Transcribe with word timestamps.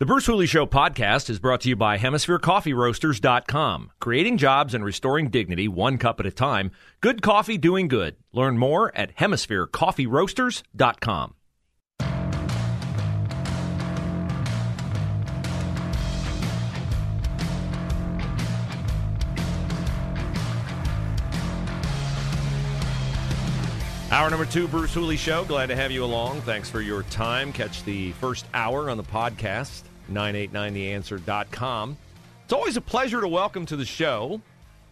The 0.00 0.06
Bruce 0.06 0.24
Hooley 0.24 0.46
Show 0.46 0.64
podcast 0.64 1.28
is 1.28 1.38
brought 1.38 1.60
to 1.60 1.68
you 1.68 1.76
by 1.76 1.98
HemisphereCoffeeRoasters.com. 1.98 3.90
Creating 4.00 4.38
jobs 4.38 4.72
and 4.72 4.82
restoring 4.82 5.28
dignity 5.28 5.68
one 5.68 5.98
cup 5.98 6.18
at 6.20 6.24
a 6.24 6.30
time. 6.30 6.70
Good 7.02 7.20
coffee 7.20 7.58
doing 7.58 7.86
good. 7.86 8.16
Learn 8.32 8.56
more 8.56 8.96
at 8.96 9.14
HemisphereCoffeeRoasters.com. 9.16 11.34
Hour 24.10 24.30
number 24.30 24.46
two, 24.46 24.66
Bruce 24.66 24.94
Hooley 24.94 25.18
Show. 25.18 25.44
Glad 25.44 25.66
to 25.66 25.76
have 25.76 25.92
you 25.92 26.02
along. 26.02 26.40
Thanks 26.40 26.70
for 26.70 26.80
your 26.80 27.02
time. 27.02 27.52
Catch 27.52 27.84
the 27.84 28.12
first 28.12 28.46
hour 28.54 28.88
on 28.88 28.96
the 28.96 29.04
podcast, 29.04 29.82
989theanswer.com. 30.10 31.96
It's 32.44 32.52
always 32.52 32.76
a 32.76 32.80
pleasure 32.80 33.20
to 33.20 33.28
welcome 33.28 33.66
to 33.66 33.76
the 33.76 33.84
show 33.84 34.40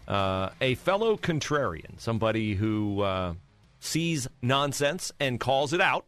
uh, 0.09 0.51
a 0.61 0.75
fellow 0.77 1.17
contrarian, 1.17 1.99
somebody 2.01 2.55
who 2.55 3.03
uh, 3.03 3.35
sees 3.79 4.27
nonsense 4.43 5.13
and 5.21 5.39
calls 5.39 5.73
it 5.73 5.81
out. 5.81 6.07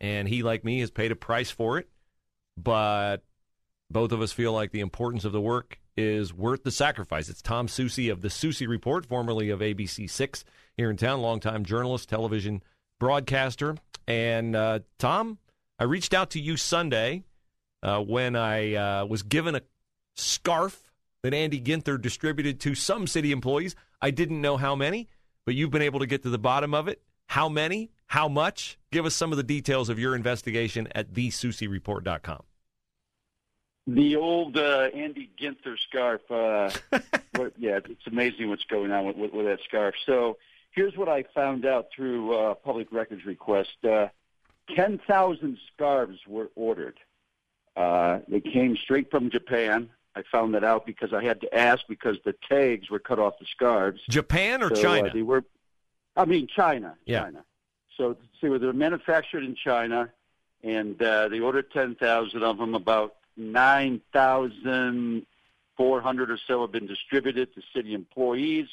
And 0.00 0.28
he, 0.28 0.42
like 0.42 0.64
me, 0.64 0.80
has 0.80 0.90
paid 0.90 1.12
a 1.12 1.16
price 1.16 1.50
for 1.50 1.78
it. 1.78 1.88
But 2.56 3.18
both 3.90 4.12
of 4.12 4.22
us 4.22 4.32
feel 4.32 4.52
like 4.52 4.70
the 4.70 4.80
importance 4.80 5.24
of 5.24 5.32
the 5.32 5.40
work 5.40 5.78
is 5.96 6.32
worth 6.32 6.62
the 6.62 6.70
sacrifice. 6.70 7.28
It's 7.28 7.42
Tom 7.42 7.66
Sussi 7.66 8.10
of 8.10 8.22
the 8.22 8.28
Sussi 8.28 8.66
Report, 8.66 9.04
formerly 9.04 9.50
of 9.50 9.60
ABC6 9.60 10.44
here 10.76 10.88
in 10.88 10.96
town, 10.96 11.20
longtime 11.20 11.64
journalist, 11.64 12.08
television 12.08 12.62
broadcaster. 12.98 13.76
And 14.06 14.54
uh, 14.54 14.80
Tom, 14.98 15.38
I 15.78 15.84
reached 15.84 16.14
out 16.14 16.30
to 16.30 16.40
you 16.40 16.56
Sunday 16.56 17.24
uh, 17.82 18.00
when 18.00 18.36
I 18.36 18.74
uh, 18.74 19.04
was 19.06 19.22
given 19.22 19.54
a 19.54 19.62
scarf 20.14 20.90
that 21.22 21.34
Andy 21.34 21.60
Ginther 21.60 22.00
distributed 22.00 22.60
to 22.60 22.74
some 22.74 23.06
city 23.06 23.32
employees. 23.32 23.76
I 24.00 24.10
didn't 24.10 24.40
know 24.40 24.56
how 24.56 24.74
many, 24.74 25.08
but 25.44 25.54
you've 25.54 25.70
been 25.70 25.82
able 25.82 26.00
to 26.00 26.06
get 26.06 26.22
to 26.22 26.30
the 26.30 26.38
bottom 26.38 26.74
of 26.74 26.88
it. 26.88 27.02
How 27.26 27.48
many? 27.48 27.90
How 28.06 28.28
much? 28.28 28.78
Give 28.90 29.06
us 29.06 29.14
some 29.14 29.30
of 29.30 29.36
the 29.36 29.44
details 29.44 29.88
of 29.88 29.98
your 29.98 30.16
investigation 30.16 30.88
at 30.94 31.12
thesussireport.com. 31.12 32.42
The 33.86 34.16
old 34.16 34.56
uh, 34.56 34.88
Andy 34.94 35.30
Ginther 35.40 35.78
scarf. 35.78 36.20
Uh, 36.30 36.70
what, 37.36 37.52
yeah, 37.58 37.78
it's 37.84 38.06
amazing 38.06 38.48
what's 38.48 38.64
going 38.64 38.90
on 38.90 39.06
with, 39.06 39.16
with, 39.16 39.32
with, 39.32 39.46
that 39.46 39.60
scarf. 39.66 39.94
So 40.06 40.38
here's 40.70 40.96
what 40.96 41.08
I 41.08 41.24
found 41.34 41.64
out 41.64 41.88
through 41.94 42.36
uh, 42.36 42.54
public 42.54 42.92
records 42.92 43.24
request. 43.24 43.70
Uh, 43.84 44.08
10,000 44.74 45.58
scarves 45.74 46.18
were 46.26 46.50
ordered. 46.54 46.98
Uh, 47.76 48.20
they 48.28 48.40
came 48.40 48.76
straight 48.76 49.10
from 49.10 49.30
Japan. 49.30 49.90
I 50.14 50.22
found 50.30 50.54
that 50.54 50.64
out 50.64 50.86
because 50.86 51.12
I 51.12 51.22
had 51.22 51.40
to 51.42 51.54
ask 51.56 51.82
because 51.88 52.16
the 52.24 52.34
tags 52.48 52.90
were 52.90 52.98
cut 52.98 53.18
off 53.18 53.38
the 53.38 53.46
scarves. 53.46 54.00
Japan 54.08 54.62
or 54.62 54.74
so, 54.74 54.82
China? 54.82 55.08
Uh, 55.08 55.12
they 55.12 55.22
were, 55.22 55.44
I 56.16 56.24
mean 56.24 56.48
China. 56.48 56.96
Yeah. 57.06 57.22
China. 57.22 57.44
So 57.96 58.16
see, 58.40 58.48
so 58.48 58.58
they're 58.58 58.72
manufactured 58.72 59.44
in 59.44 59.54
China, 59.54 60.10
and 60.62 61.00
uh, 61.00 61.28
they 61.28 61.38
ordered 61.40 61.70
10,000 61.70 62.42
of 62.42 62.58
them. 62.58 62.74
About 62.74 63.14
9,400 63.36 66.30
or 66.30 66.38
so 66.46 66.62
have 66.62 66.72
been 66.72 66.86
distributed 66.86 67.54
to 67.54 67.62
city 67.74 67.94
employees. 67.94 68.66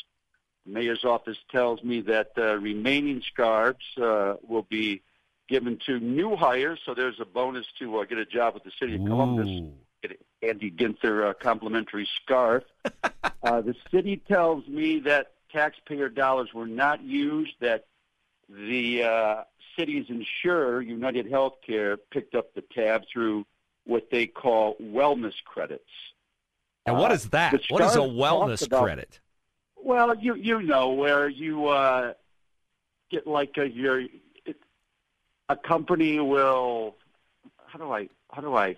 The 0.66 0.74
mayor's 0.74 1.06
office 1.06 1.38
tells 1.52 1.84
me 1.84 2.02
that 2.02 2.32
uh, 2.38 2.58
remaining 2.58 3.22
scarves 3.22 3.86
uh, 4.02 4.36
will 4.48 4.64
be 4.64 5.04
given 5.48 5.80
to 5.86 6.00
new 6.00 6.36
hires, 6.36 6.80
so 6.86 6.94
there's 6.94 7.20
a 7.20 7.26
bonus 7.26 7.66
to 7.80 8.00
uh, 8.00 8.06
get 8.06 8.18
a 8.18 8.26
job 8.26 8.54
with 8.54 8.64
the 8.64 8.72
city 8.80 8.96
of 8.96 9.06
Columbus. 9.06 9.72
Get 10.02 10.20
Andy 10.42 10.72
Ginther 10.72 11.30
uh, 11.30 11.34
complimentary 11.34 12.08
scarf. 12.22 12.64
uh, 13.44 13.62
the 13.62 13.76
city 13.92 14.22
tells 14.28 14.68
me 14.68 15.00
that 15.00 15.32
taxpayer 15.52 16.10
dollars 16.10 16.54
were 16.54 16.68
not 16.68 17.02
used, 17.04 17.54
that 17.62 17.86
the 18.50 19.04
uh, 19.04 19.44
city's 19.78 20.06
insurer, 20.10 20.82
United 20.82 21.30
Healthcare, 21.32 21.98
picked 22.12 22.36
up 22.36 22.54
the 22.54 22.64
tab 22.74 23.04
through 23.12 23.46
what 23.86 24.10
they 24.12 24.28
call 24.28 24.76
wellness 24.82 25.34
credits. 25.46 25.90
And 26.86 26.98
what 26.98 27.12
uh, 27.12 27.18
that? 27.32 27.62
What 27.70 27.84
is 27.84 27.96
a 27.96 28.00
wellness 28.00 28.66
about, 28.66 28.84
credit? 28.84 29.20
Well, 29.76 30.16
you 30.16 30.36
you 30.36 30.62
know 30.62 30.90
where 30.90 31.28
you 31.28 31.68
uh, 31.68 32.14
get 33.10 33.28
like 33.28 33.58
a 33.58 33.68
your 33.68 34.04
a 35.50 35.56
company 35.56 36.20
will 36.20 36.96
how 37.68 37.80
do 37.80 37.92
I 37.92 38.10
how 38.32 38.42
do 38.42 38.56
I? 38.56 38.76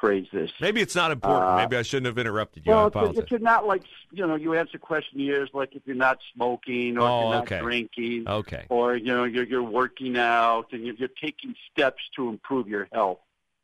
phrase 0.00 0.26
this? 0.32 0.50
Maybe 0.60 0.80
it's 0.80 0.94
not 0.94 1.10
important. 1.10 1.50
Uh, 1.50 1.56
Maybe 1.56 1.76
I 1.76 1.82
shouldn't 1.82 2.06
have 2.06 2.18
interrupted 2.18 2.66
you. 2.66 2.72
Well, 2.72 2.90
if, 3.16 3.30
you're 3.30 3.40
not 3.40 3.66
like 3.66 3.82
you 4.12 4.26
know, 4.26 4.36
you 4.36 4.54
answer 4.54 4.78
questionnaires 4.78 5.50
like 5.52 5.74
if 5.74 5.82
you're 5.86 5.96
not 5.96 6.18
smoking 6.34 6.98
or 6.98 7.08
oh, 7.08 7.32
if 7.42 7.50
you're 7.50 7.58
not 7.58 7.64
drinking, 7.64 8.28
okay, 8.28 8.66
or 8.68 8.96
you 8.96 9.06
know 9.06 9.24
you're 9.24 9.44
you're 9.44 9.62
working 9.62 10.16
out 10.16 10.72
and 10.72 10.84
you're, 10.84 10.94
you're 10.94 11.08
taking 11.08 11.54
steps 11.72 12.02
to 12.16 12.28
improve 12.28 12.68
your 12.68 12.88
health. 12.92 13.18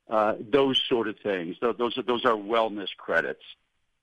Uh, 0.09 0.35
those 0.41 0.83
sort 0.89 1.09
of 1.09 1.19
things. 1.19 1.57
Those 1.61 1.99
are 1.99 2.03
those 2.03 2.25
are 2.25 2.35
wellness 2.35 2.89
credits. 2.97 3.45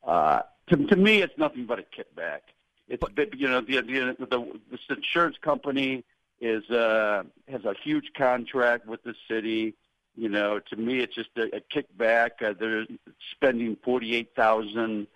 Uh, 0.05 0.41
to, 0.67 0.78
to 0.78 0.95
me, 0.95 1.22
it's 1.22 1.38
nothing 1.38 1.66
but 1.66 1.79
a 1.79 1.84
kickback. 1.84 2.40
It's 2.88 3.01
but, 3.16 3.38
you 3.40 3.47
know 3.47 3.61
the, 3.61 3.81
the 3.81 4.16
the 4.19 4.59
this 4.69 4.81
insurance 4.90 5.38
company 5.41 6.03
is 6.43 6.69
uh, 6.69 7.23
has 7.47 7.63
a 7.63 7.73
huge 7.83 8.11
contract 8.17 8.85
with 8.85 9.01
the 9.03 9.15
city. 9.29 9.75
You 10.15 10.29
know, 10.29 10.59
to 10.59 10.75
me, 10.75 10.99
it's 10.99 11.15
just 11.15 11.29
a, 11.37 11.55
a 11.55 11.61
kickback. 11.61 12.31
Uh, 12.45 12.53
they're 12.59 12.85
spending 13.31 13.77
forty 13.83 14.15
eight 14.15 14.35
thousand 14.35 15.07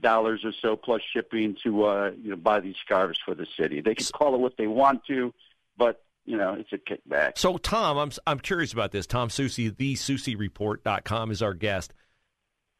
dollars 0.00 0.44
or 0.44 0.52
so 0.62 0.76
plus 0.76 1.02
shipping 1.12 1.56
to 1.64 1.84
uh, 1.84 2.10
you 2.22 2.30
know 2.30 2.36
buy 2.36 2.60
these 2.60 2.76
scarves 2.84 3.18
for 3.24 3.34
the 3.34 3.46
city. 3.58 3.80
They 3.80 3.94
can 3.94 4.06
call 4.14 4.34
it 4.34 4.38
what 4.38 4.56
they 4.56 4.68
want 4.68 5.04
to, 5.06 5.34
but 5.76 6.02
you 6.24 6.36
know, 6.36 6.54
it's 6.54 6.72
a 6.72 6.78
kickback. 6.78 7.38
So, 7.38 7.56
Tom, 7.56 7.98
I'm 7.98 8.10
I'm 8.26 8.38
curious 8.38 8.72
about 8.72 8.92
this. 8.92 9.06
Tom 9.06 9.28
Sussi, 9.28 9.74
the 9.76 11.00
com 11.04 11.30
is 11.30 11.42
our 11.42 11.54
guest. 11.54 11.92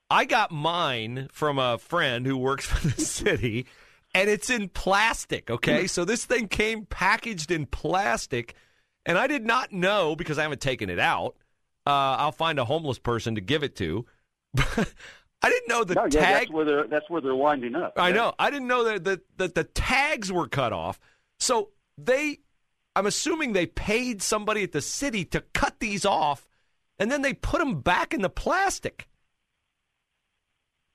I 0.08 0.24
got 0.24 0.52
mine 0.52 1.28
from 1.32 1.58
a 1.58 1.78
friend 1.78 2.26
who 2.26 2.36
works 2.36 2.66
for 2.70 2.86
the 2.86 3.00
city, 3.00 3.66
and 4.16 4.30
it's 4.30 4.48
in 4.48 4.70
plastic. 4.70 5.50
Okay, 5.50 5.86
so 5.86 6.04
this 6.06 6.24
thing 6.24 6.48
came 6.48 6.86
packaged 6.86 7.50
in 7.50 7.66
plastic, 7.66 8.54
and 9.04 9.18
I 9.18 9.26
did 9.26 9.44
not 9.44 9.72
know 9.72 10.16
because 10.16 10.38
I 10.38 10.42
haven't 10.42 10.62
taken 10.62 10.88
it 10.88 10.98
out. 10.98 11.36
Uh, 11.86 12.16
I'll 12.18 12.32
find 12.32 12.58
a 12.58 12.64
homeless 12.64 12.98
person 12.98 13.34
to 13.34 13.42
give 13.42 13.62
it 13.62 13.76
to. 13.76 14.06
I 14.56 15.50
didn't 15.50 15.68
know 15.68 15.84
the 15.84 15.94
no, 15.94 16.04
yeah, 16.04 16.08
tag. 16.08 16.34
That's 16.34 16.50
where 16.50 16.64
they're 16.64 16.86
that's 16.86 17.10
where 17.10 17.20
they're 17.20 17.34
winding 17.34 17.74
up. 17.74 17.92
I 17.96 18.10
know. 18.10 18.32
I 18.38 18.50
didn't 18.50 18.68
know 18.68 18.84
that 18.84 19.04
the, 19.04 19.20
that 19.36 19.54
the 19.54 19.64
tags 19.64 20.32
were 20.32 20.48
cut 20.48 20.72
off. 20.72 20.98
So 21.38 21.68
they, 21.98 22.38
I'm 22.96 23.04
assuming 23.04 23.52
they 23.52 23.66
paid 23.66 24.22
somebody 24.22 24.62
at 24.62 24.72
the 24.72 24.80
city 24.80 25.26
to 25.26 25.42
cut 25.52 25.78
these 25.78 26.06
off, 26.06 26.48
and 26.98 27.12
then 27.12 27.20
they 27.20 27.34
put 27.34 27.58
them 27.58 27.80
back 27.80 28.14
in 28.14 28.22
the 28.22 28.30
plastic. 28.30 29.08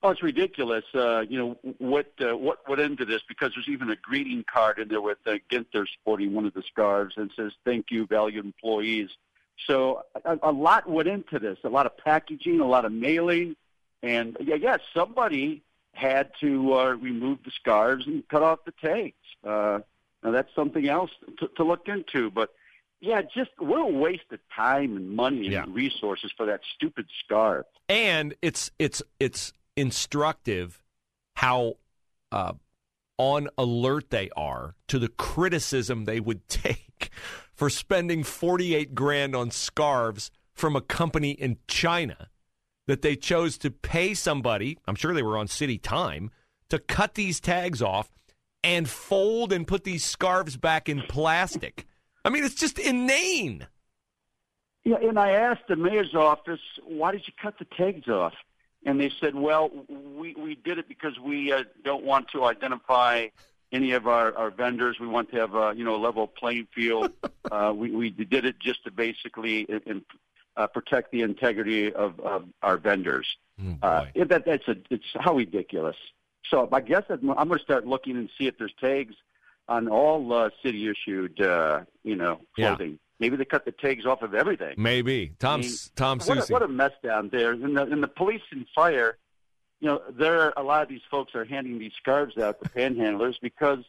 Oh, 0.03 0.09
it's 0.09 0.23
ridiculous. 0.23 0.83
Uh, 0.95 1.19
you 1.21 1.37
know 1.37 1.73
what? 1.77 2.11
Uh, 2.19 2.35
what 2.35 2.67
went 2.67 2.81
into 2.81 3.05
this? 3.05 3.21
Because 3.27 3.51
there's 3.53 3.69
even 3.69 3.91
a 3.91 3.95
greeting 3.95 4.43
card 4.51 4.79
in 4.79 4.87
there 4.87 5.01
with 5.01 5.19
uh, 5.27 5.35
Ginther 5.51 5.85
sporting 5.87 6.33
one 6.33 6.45
of 6.45 6.53
the 6.53 6.63
scarves 6.63 7.15
and 7.17 7.31
says 7.35 7.51
"Thank 7.65 7.91
you, 7.91 8.07
valued 8.07 8.43
employees." 8.43 9.09
So 9.67 10.01
a, 10.25 10.39
a 10.41 10.51
lot 10.51 10.89
went 10.89 11.07
into 11.07 11.37
this. 11.37 11.59
A 11.63 11.69
lot 11.69 11.85
of 11.85 11.95
packaging, 11.97 12.61
a 12.61 12.65
lot 12.65 12.83
of 12.85 12.91
mailing, 12.91 13.55
and 14.01 14.37
yeah, 14.39 14.55
yeah, 14.55 14.77
somebody 14.91 15.61
had 15.93 16.31
to 16.39 16.73
uh, 16.73 16.91
remove 16.93 17.39
the 17.45 17.51
scarves 17.51 18.07
and 18.07 18.27
cut 18.27 18.41
off 18.41 18.59
the 18.65 18.73
tags. 18.81 19.13
Uh, 19.43 19.79
now 20.23 20.31
that's 20.31 20.53
something 20.55 20.87
else 20.87 21.11
to, 21.39 21.47
to 21.57 21.63
look 21.63 21.87
into, 21.87 22.31
but 22.31 22.53
yeah, 23.01 23.21
just 23.21 23.49
what 23.57 23.79
a 23.79 23.85
waste 23.85 24.31
of 24.31 24.39
time 24.55 24.95
and 24.95 25.11
money 25.11 25.45
and 25.45 25.51
yeah. 25.51 25.65
resources 25.67 26.31
for 26.35 26.45
that 26.45 26.61
stupid 26.75 27.07
scarf. 27.23 27.65
And 27.89 28.35
it's 28.41 28.71
it's 28.79 29.01
it's 29.19 29.53
instructive 29.75 30.83
how 31.35 31.77
uh, 32.31 32.53
on 33.17 33.47
alert 33.57 34.09
they 34.09 34.29
are 34.35 34.75
to 34.87 34.99
the 34.99 35.07
criticism 35.07 36.05
they 36.05 36.19
would 36.19 36.47
take 36.47 37.11
for 37.53 37.69
spending 37.69 38.23
48 38.23 38.95
grand 38.95 39.35
on 39.35 39.51
scarves 39.51 40.31
from 40.53 40.75
a 40.75 40.81
company 40.81 41.31
in 41.31 41.57
China 41.67 42.29
that 42.87 43.01
they 43.01 43.15
chose 43.15 43.57
to 43.59 43.71
pay 43.71 44.13
somebody, 44.13 44.77
I'm 44.87 44.95
sure 44.95 45.13
they 45.13 45.23
were 45.23 45.37
on 45.37 45.47
city 45.47 45.77
time, 45.77 46.31
to 46.69 46.79
cut 46.79 47.13
these 47.13 47.39
tags 47.39 47.81
off 47.81 48.09
and 48.63 48.89
fold 48.89 49.53
and 49.53 49.67
put 49.67 49.83
these 49.83 50.03
scarves 50.03 50.57
back 50.57 50.89
in 50.89 51.01
plastic. 51.07 51.85
I 52.23 52.29
mean, 52.29 52.43
it's 52.43 52.55
just 52.55 52.79
inane. 52.79 53.67
Yeah, 54.83 54.97
and 55.01 55.19
I 55.19 55.31
asked 55.31 55.67
the 55.67 55.75
mayor's 55.75 56.15
office, 56.15 56.59
why 56.83 57.11
did 57.11 57.21
you 57.27 57.33
cut 57.41 57.59
the 57.59 57.65
tags 57.77 58.07
off? 58.07 58.33
And 58.85 58.99
they 58.99 59.11
said, 59.19 59.35
"Well, 59.35 59.71
we 59.89 60.33
we 60.35 60.55
did 60.55 60.77
it 60.77 60.87
because 60.87 61.19
we 61.19 61.51
uh, 61.51 61.63
don't 61.83 62.03
want 62.03 62.29
to 62.29 62.45
identify 62.45 63.27
any 63.71 63.91
of 63.91 64.07
our, 64.07 64.35
our 64.37 64.49
vendors. 64.49 64.99
We 64.99 65.07
want 65.07 65.31
to 65.31 65.37
have 65.37 65.55
a 65.55 65.73
you 65.75 65.83
know 65.83 65.95
a 65.95 66.01
level 66.03 66.27
playing 66.27 66.67
field. 66.73 67.11
uh, 67.51 67.73
we 67.75 67.91
we 67.91 68.09
did 68.09 68.45
it 68.45 68.59
just 68.59 68.83
to 68.85 68.91
basically 68.91 69.61
in, 69.61 70.03
uh, 70.57 70.67
protect 70.67 71.11
the 71.11 71.21
integrity 71.21 71.93
of, 71.93 72.19
of 72.19 72.45
our 72.61 72.77
vendors. 72.77 73.37
Oh, 73.59 73.77
Uh, 73.87 74.05
that, 74.25 74.45
that's 74.45 74.67
a, 74.67 74.75
it's 74.89 75.05
how 75.19 75.35
ridiculous. 75.35 75.95
So 76.49 76.67
I 76.71 76.81
guess 76.81 77.03
I'm, 77.09 77.29
I'm 77.31 77.47
going 77.47 77.59
to 77.59 77.63
start 77.63 77.85
looking 77.85 78.17
and 78.17 78.29
see 78.37 78.47
if 78.47 78.57
there's 78.57 78.73
tags 78.79 79.15
on 79.67 79.87
all 79.87 80.33
uh, 80.33 80.49
city 80.63 80.89
issued, 80.89 81.39
uh, 81.39 81.81
you 82.03 82.15
know, 82.15 82.41
Yeah. 82.57 82.97
Maybe 83.21 83.37
they 83.37 83.45
cut 83.45 83.65
the 83.65 83.71
tags 83.71 84.07
off 84.07 84.23
of 84.23 84.33
everything. 84.33 84.73
Maybe 84.77 85.33
Tom 85.37 85.59
I 85.59 85.63
mean, 85.63 85.75
Tom 85.95 86.19
What 86.21 86.49
a, 86.49 86.51
what 86.51 86.63
a 86.63 86.67
mess 86.67 86.91
down 87.03 87.29
there. 87.31 87.51
And 87.51 87.77
the, 87.77 87.83
and 87.83 88.01
the 88.01 88.07
police 88.07 88.41
and 88.51 88.65
fire, 88.73 89.15
you 89.79 89.89
know, 89.89 90.01
there 90.09 90.41
are 90.41 90.53
a 90.57 90.63
lot 90.63 90.81
of 90.81 90.89
these 90.89 91.03
folks 91.11 91.35
are 91.35 91.45
handing 91.45 91.77
these 91.77 91.91
scarves 92.01 92.35
out 92.39 92.59
to 92.63 92.69
panhandlers 92.69 93.35
because 93.39 93.85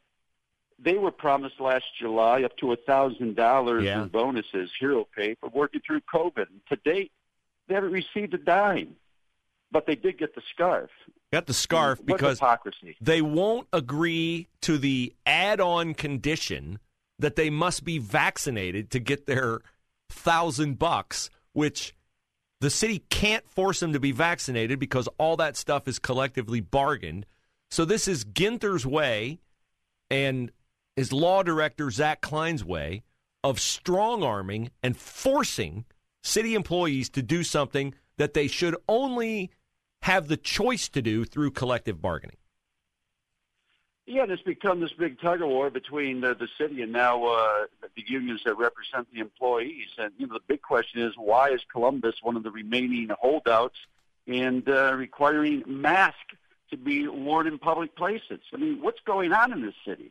they 0.79 0.99
were 0.99 1.11
promised 1.11 1.61
last 1.63 1.87
July 1.99 2.43
up 2.43 2.55
to 2.59 2.73
a 2.73 2.77
thousand 2.77 3.35
dollars 3.35 3.87
in 3.87 4.09
bonuses, 4.09 4.71
hero 4.79 5.09
pay 5.17 5.35
for 5.41 5.49
working 5.49 5.81
through 5.87 6.03
COVID. 6.15 6.49
And 6.51 6.61
to 6.69 6.77
date, 6.77 7.11
they 7.69 7.75
haven't 7.75 7.93
received 7.93 8.35
a 8.35 8.39
dime, 8.39 8.97
but 9.71 9.87
they 9.87 9.95
did 9.95 10.19
get 10.19 10.35
the 10.35 10.43
scarf. 10.53 10.91
Got 11.33 11.47
the 11.47 11.55
scarf 11.55 12.05
because 12.05 12.39
hypocrisy. 12.39 12.99
they 13.01 13.23
won't 13.23 13.67
agree 13.73 14.49
to 14.61 14.77
the 14.77 15.15
add-on 15.25 15.95
condition 15.95 16.81
that 17.23 17.37
they 17.37 17.51
must 17.51 17.85
be 17.85 17.99
vaccinated 17.99 18.91
to 18.91 18.99
get 18.99 19.27
their 19.27 19.61
thousand 20.11 20.79
bucks, 20.79 21.31
which 21.53 21.95
the 22.61 22.71
city 22.71 23.05
can't 23.11 23.49
force 23.49 23.81
them 23.81 23.93
to 23.93 24.01
be 24.01 24.13
vaccinated 24.13 24.79
because 24.79 25.09
all 25.19 25.37
that 25.37 25.57
stuff 25.57 25.89
is 25.89 25.99
collectively 25.99 26.61
bargained. 26.61 27.27
So 27.71 27.85
this 27.85 28.07
is 28.07 28.25
Ginther's 28.25 28.85
way 28.85 29.41
and 30.11 30.53
his 30.97 31.13
law 31.13 31.43
director 31.43 31.91
Zach 31.91 32.21
Klein's 32.21 32.65
way 32.65 33.03
of 33.43 33.59
strong 33.59 34.23
arming 34.23 34.71
and 34.83 34.97
forcing 34.97 35.85
city 36.23 36.55
employees 36.55 37.09
to 37.11 37.23
do 37.23 37.43
something 37.43 37.95
that 38.19 38.35
they 38.35 38.47
should 38.47 38.77
only 38.89 39.51
have 40.03 40.29
the 40.29 40.37
choice 40.37 40.89
to 40.91 41.03
do 41.03 41.25
through 41.25 41.53
collective 41.53 42.03
bargaining. 42.03 42.37
Yeah, 44.07 44.25
and 44.25 44.33
it's 44.33 44.43
become 44.43 44.81
this 44.81 44.93
big 44.93 45.21
tug 45.21 45.43
of 45.43 45.49
war 45.49 45.71
between 45.71 46.21
the, 46.21 46.35
the 46.35 46.49
city 46.59 46.83
and 46.83 46.93
now 46.93 47.25
uh, 47.25 47.67
the 47.95 48.05
unions 48.07 48.43
that 48.45 48.59
represent 48.59 49.07
the 49.13 49.21
employees. 49.21 49.89
And 49.97 50.13
you 50.19 50.27
know, 50.27 50.35
the 50.35 50.41
big 50.47 50.63
question 50.63 51.03
is 51.03 51.13
why 51.17 51.51
is 51.51 51.61
Columbus 51.71 52.17
one 52.21 52.37
of 52.37 52.43
the 52.43 52.51
remaining 52.51 53.11
holdouts 53.21 53.77
and 54.27 54.69
uh, 54.69 54.95
requiring 54.95 55.63
masks 55.67 56.35
to 56.71 56.77
be 56.77 57.07
worn 57.07 57.47
in 57.47 57.59
public 57.59 57.95
places? 57.95 58.41
I 58.53 58.57
mean, 58.57 58.83
what's 58.83 59.01
going 59.07 59.33
on 59.33 59.53
in 59.53 59.63
this 59.63 59.75
city? 59.87 60.11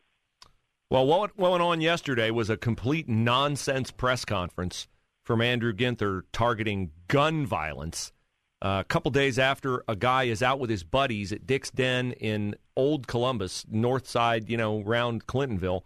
Well, 0.90 1.06
what 1.06 1.38
went 1.38 1.62
on 1.62 1.82
yesterday 1.82 2.32
was 2.32 2.50
a 2.50 2.58
complete 2.58 3.10
nonsense 3.10 3.92
press 3.92 4.24
conference 4.24 4.88
from 5.24 5.42
Andrew 5.42 5.74
Ginther 5.74 6.24
targeting 6.32 6.92
gun 7.08 7.46
violence. 7.46 8.14
A 8.62 8.86
couple 8.88 9.10
days 9.10 9.40
after 9.40 9.84
a 9.88 9.96
guy 9.96 10.24
is 10.24 10.44
out 10.44 10.60
with 10.60 10.70
his 10.70 10.84
buddies 10.84 11.32
at 11.32 11.48
Dick's 11.48 11.72
Den 11.72 12.12
in 12.14 12.56
Old 12.76 13.08
Columbus, 13.08 13.66
north 13.70 14.08
side, 14.08 14.50
you 14.50 14.58
know, 14.58 14.82
around 14.82 15.26
Clintonville. 15.26 15.82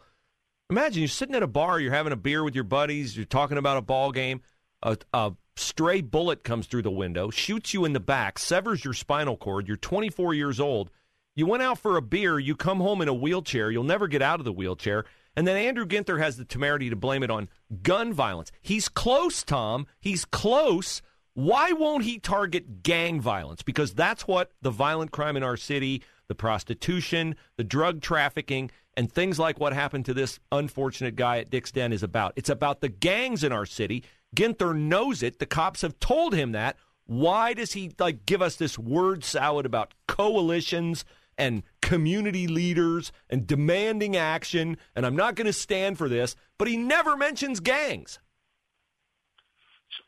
Imagine 0.70 1.02
you're 1.02 1.08
sitting 1.08 1.36
at 1.36 1.44
a 1.44 1.48
bar, 1.48 1.80
you're 1.80 1.94
having 1.94 2.12
a 2.12 2.18
beer 2.18 2.44
with 2.44 2.54
your 2.54 2.64
buddies, 2.66 3.16
you're 3.16 3.26
talking 3.26 3.58
about 3.58 3.78
a 3.78 3.82
ball 3.82 4.12
game. 4.12 4.42
A, 4.84 4.98
a 5.14 5.32
stray 5.56 6.02
bullet 6.02 6.44
comes 6.44 6.68
through 6.68 6.82
the 6.82 6.92
window, 6.92 7.30
shoots 7.30 7.74
you 7.74 7.86
in 7.86 7.94
the 7.94 8.00
back, 8.00 8.38
severs 8.38 8.84
your 8.84 8.94
spinal 8.94 9.38
cord. 9.38 9.68
You're 9.68 9.78
24 9.78 10.34
years 10.34 10.60
old. 10.60 10.92
You 11.34 11.46
went 11.46 11.64
out 11.64 11.80
for 11.80 11.96
a 11.96 12.02
beer, 12.02 12.40
you 12.40 12.56
come 12.56 12.80
home 12.80 13.02
in 13.02 13.08
a 13.08 13.14
wheelchair, 13.14 13.72
you'll 13.72 13.84
never 13.84 14.08
get 14.08 14.22
out 14.22 14.40
of 14.40 14.46
the 14.46 14.54
wheelchair. 14.54 15.06
And 15.36 15.48
then 15.48 15.58
Andrew 15.58 15.86
Ginther 15.86 16.20
has 16.20 16.38
the 16.38 16.46
temerity 16.46 16.90
to 16.90 16.96
blame 16.96 17.24
it 17.24 17.32
on 17.32 17.50
gun 17.84 18.14
violence. 18.14 18.52
He's 18.62 18.90
close, 18.90 19.44
Tom. 19.44 19.88
He's 20.00 20.26
close. 20.26 21.02
Why 21.36 21.74
won't 21.74 22.06
he 22.06 22.18
target 22.18 22.82
gang 22.82 23.20
violence? 23.20 23.62
Because 23.62 23.94
that's 23.94 24.26
what 24.26 24.52
the 24.62 24.72
violent 24.72 25.12
crime 25.12 25.36
in 25.36 25.44
our 25.44 25.58
city, 25.58 26.02
the 26.30 26.36
prostitution, 26.36 27.36
the 27.58 27.64
drug 27.64 28.02
trafficking, 28.02 28.72
and 28.96 29.12
things 29.12 29.38
like 29.38 29.60
what 29.60 29.74
happened 29.74 30.06
to 30.06 30.14
this 30.14 30.40
unfortunate 30.54 31.18
guy 31.18 31.40
at 31.40 31.50
Dick's 31.50 31.74
Den 31.74 31.92
is 31.92 32.04
about. 32.04 32.32
It's 32.38 32.50
about 32.50 32.80
the 32.80 32.88
gangs 32.88 33.44
in 33.44 33.52
our 33.52 33.66
city. 33.66 34.06
Ginther 34.34 34.74
knows 34.74 35.22
it. 35.22 35.40
The 35.40 35.46
cops 35.46 35.82
have 35.82 36.00
told 36.00 36.34
him 36.34 36.54
that. 36.54 36.78
Why 37.06 37.54
does 37.54 37.74
he 37.74 37.92
like 38.00 38.26
give 38.26 38.42
us 38.42 38.56
this 38.56 38.80
word 38.80 39.26
salad 39.26 39.66
about 39.66 39.94
coalitions 40.08 41.04
and 41.38 41.64
community 41.82 42.48
leaders 42.48 43.12
and 43.30 43.46
demanding 43.46 44.16
action? 44.16 44.78
And 44.96 45.06
I'm 45.06 45.18
not 45.18 45.36
going 45.36 45.48
to 45.48 45.54
stand 45.54 45.98
for 45.98 46.08
this, 46.08 46.38
but 46.58 46.70
he 46.70 46.78
never 46.78 47.18
mentions 47.18 47.60
gangs. 47.60 48.20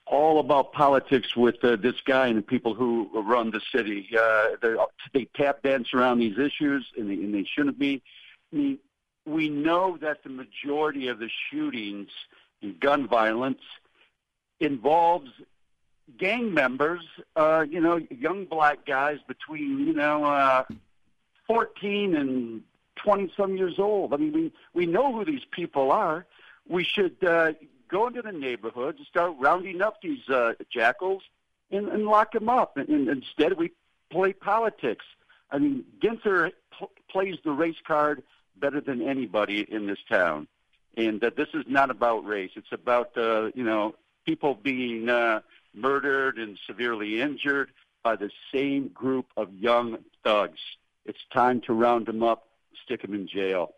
All 0.09 0.39
about 0.39 0.71
politics 0.71 1.35
with 1.35 1.63
uh, 1.63 1.75
this 1.75 1.95
guy 2.05 2.27
and 2.27 2.37
the 2.37 2.41
people 2.41 2.73
who 2.73 3.09
run 3.13 3.51
the 3.51 3.61
city. 3.73 4.09
Uh, 4.17 4.85
they 5.13 5.25
tap 5.35 5.63
dance 5.63 5.93
around 5.93 6.19
these 6.19 6.37
issues, 6.37 6.85
and 6.97 7.09
they, 7.09 7.15
and 7.15 7.33
they 7.33 7.43
shouldn't 7.43 7.77
be. 7.77 8.01
I 8.53 8.55
mean, 8.55 8.79
we 9.25 9.49
know 9.49 9.97
that 10.01 10.23
the 10.23 10.29
majority 10.29 11.09
of 11.09 11.19
the 11.19 11.29
shootings 11.49 12.09
and 12.61 12.79
gun 12.79 13.07
violence 13.07 13.61
involves 14.59 15.29
gang 16.17 16.53
members. 16.53 17.01
Uh, 17.35 17.65
you 17.69 17.81
know, 17.81 17.99
young 18.09 18.45
black 18.45 18.85
guys 18.85 19.19
between 19.27 19.85
you 19.85 19.93
know 19.93 20.23
uh, 20.23 20.63
14 21.47 22.15
and 22.15 22.61
20 22.95 23.33
some 23.35 23.57
years 23.57 23.79
old. 23.79 24.13
I 24.13 24.17
mean, 24.17 24.33
we 24.33 24.53
we 24.73 24.85
know 24.85 25.13
who 25.13 25.25
these 25.25 25.45
people 25.51 25.91
are. 25.91 26.25
We 26.67 26.83
should 26.83 27.15
uh, 27.23 27.53
go 27.89 28.07
into 28.07 28.21
the 28.21 28.31
neighborhoods 28.31 28.97
and 28.97 29.07
start 29.07 29.35
rounding 29.39 29.81
up 29.81 30.01
these 30.01 30.27
uh, 30.29 30.53
jackals 30.71 31.23
and, 31.71 31.87
and 31.89 32.05
lock 32.05 32.31
them 32.33 32.49
up. 32.49 32.77
And, 32.77 32.89
and 32.89 33.09
instead, 33.09 33.57
we 33.57 33.71
play 34.11 34.33
politics. 34.33 35.05
I 35.51 35.59
mean, 35.59 35.83
Ginther 36.01 36.51
pl- 36.77 36.91
plays 37.09 37.35
the 37.43 37.51
race 37.51 37.81
card 37.85 38.23
better 38.55 38.81
than 38.81 39.01
anybody 39.01 39.65
in 39.69 39.87
this 39.87 39.99
town. 40.09 40.47
And 40.95 41.21
that 41.21 41.35
this 41.35 41.49
is 41.53 41.63
not 41.67 41.91
about 41.91 42.25
race. 42.25 42.51
It's 42.55 42.71
about 42.71 43.15
uh, 43.17 43.51
you 43.53 43.63
know 43.63 43.93
people 44.25 44.55
being 44.55 45.09
uh, 45.09 45.41
murdered 45.75 46.37
and 46.37 46.57
severely 46.65 47.21
injured 47.21 47.69
by 48.03 48.15
the 48.15 48.31
same 48.53 48.87
group 48.89 49.27
of 49.37 49.53
young 49.53 49.99
thugs. 50.23 50.59
It's 51.05 51.19
time 51.33 51.61
to 51.67 51.73
round 51.73 52.07
them 52.07 52.23
up, 52.23 52.47
stick 52.83 53.03
them 53.03 53.13
in 53.13 53.27
jail. 53.27 53.75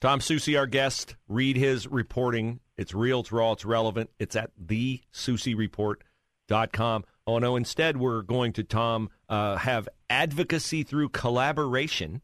Tom 0.00 0.20
Sussi, 0.20 0.58
our 0.58 0.66
guest, 0.66 1.16
read 1.28 1.56
his 1.56 1.86
reporting. 1.86 2.60
It's 2.76 2.94
real, 2.94 3.20
it's 3.20 3.32
raw, 3.32 3.52
it's 3.52 3.64
relevant. 3.64 4.10
It's 4.18 4.36
at 4.36 4.50
thesussireport.com. 4.62 7.04
Oh, 7.26 7.38
no, 7.38 7.56
instead, 7.56 7.96
we're 7.96 8.20
going 8.22 8.52
to, 8.54 8.64
Tom, 8.64 9.10
uh, 9.28 9.56
have 9.56 9.88
advocacy 10.10 10.82
through 10.82 11.10
collaboration. 11.10 12.20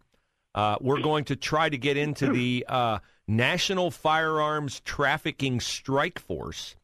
Uh, 0.55 0.77
we're 0.81 1.01
going 1.01 1.25
to 1.27 1.37
try 1.37 1.69
to 1.69 1.79
get 1.79 1.97
into 1.97 2.33
the 2.33 2.67
uh, 2.69 2.99
National 3.29 3.91
Firearms 3.91 4.81
Trafficking 4.81 5.61
Strike 5.61 6.19
Force. 6.19 6.75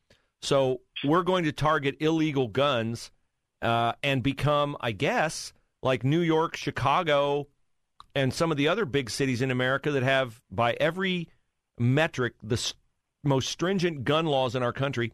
So 0.42 0.83
we're 1.02 1.23
going 1.23 1.44
to 1.44 1.52
target 1.52 1.97
illegal 2.00 2.49
guns 2.49 3.11
uh, 3.62 3.94
and 4.02 4.23
become, 4.23 4.76
I 4.80 4.92
guess, 4.92 5.52
like 5.83 6.04
New 6.04 6.21
York, 6.21 6.56
Chicago, 6.56 7.49
and 8.14 8.33
some 8.33 8.50
of 8.50 8.56
the 8.56 8.68
other 8.68 8.85
big 8.85 9.11
cities 9.11 9.42
in 9.42 9.50
America 9.50 9.90
that 9.90 10.02
have, 10.02 10.40
by 10.50 10.75
every 10.75 11.28
metric, 11.78 12.35
the 12.42 12.73
most 13.25 13.49
stringent 13.49 14.04
gun 14.04 14.26
laws 14.26 14.54
in 14.54 14.62
our 14.62 14.73
country. 14.73 15.12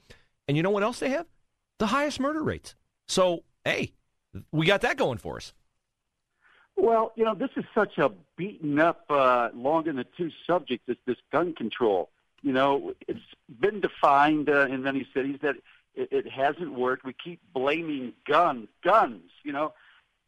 And 0.49 0.57
you 0.57 0.63
know 0.63 0.71
what 0.71 0.83
else 0.83 0.99
they 0.99 1.11
have? 1.11 1.27
The 1.79 1.87
highest 1.87 2.21
murder 2.21 2.43
rates. 2.43 2.75
So, 3.09 3.45
hey, 3.65 3.93
we 4.53 4.67
got 4.67 4.83
that 4.83 4.97
going 4.97 5.19
for 5.19 5.37
us. 5.37 5.53
Well, 6.77 7.13
you 7.15 7.25
know, 7.25 7.35
this 7.35 7.51
is 7.57 7.65
such 7.75 7.99
a 7.99 8.11
beaten 8.37 8.79
up, 8.79 9.05
uh, 9.11 9.51
long 9.55 9.87
in 9.87 9.97
the 9.97 10.07
tooth 10.17 10.33
subject, 10.47 10.87
this, 10.87 10.97
this 11.07 11.17
gun 11.31 11.55
control. 11.55 12.11
You 12.43 12.53
know, 12.53 12.95
it's 13.07 13.21
been 13.61 13.81
defined 13.81 14.49
uh, 14.49 14.67
in 14.67 14.83
many 14.83 15.07
cities 15.13 15.39
that 15.43 15.57
it, 15.95 16.09
it 16.11 16.31
hasn't 16.31 16.73
worked. 16.73 17.05
We 17.05 17.13
keep 17.13 17.41
blaming 17.53 18.15
guns, 18.27 18.69
guns, 18.83 19.31
you 19.43 19.53
know, 19.53 19.75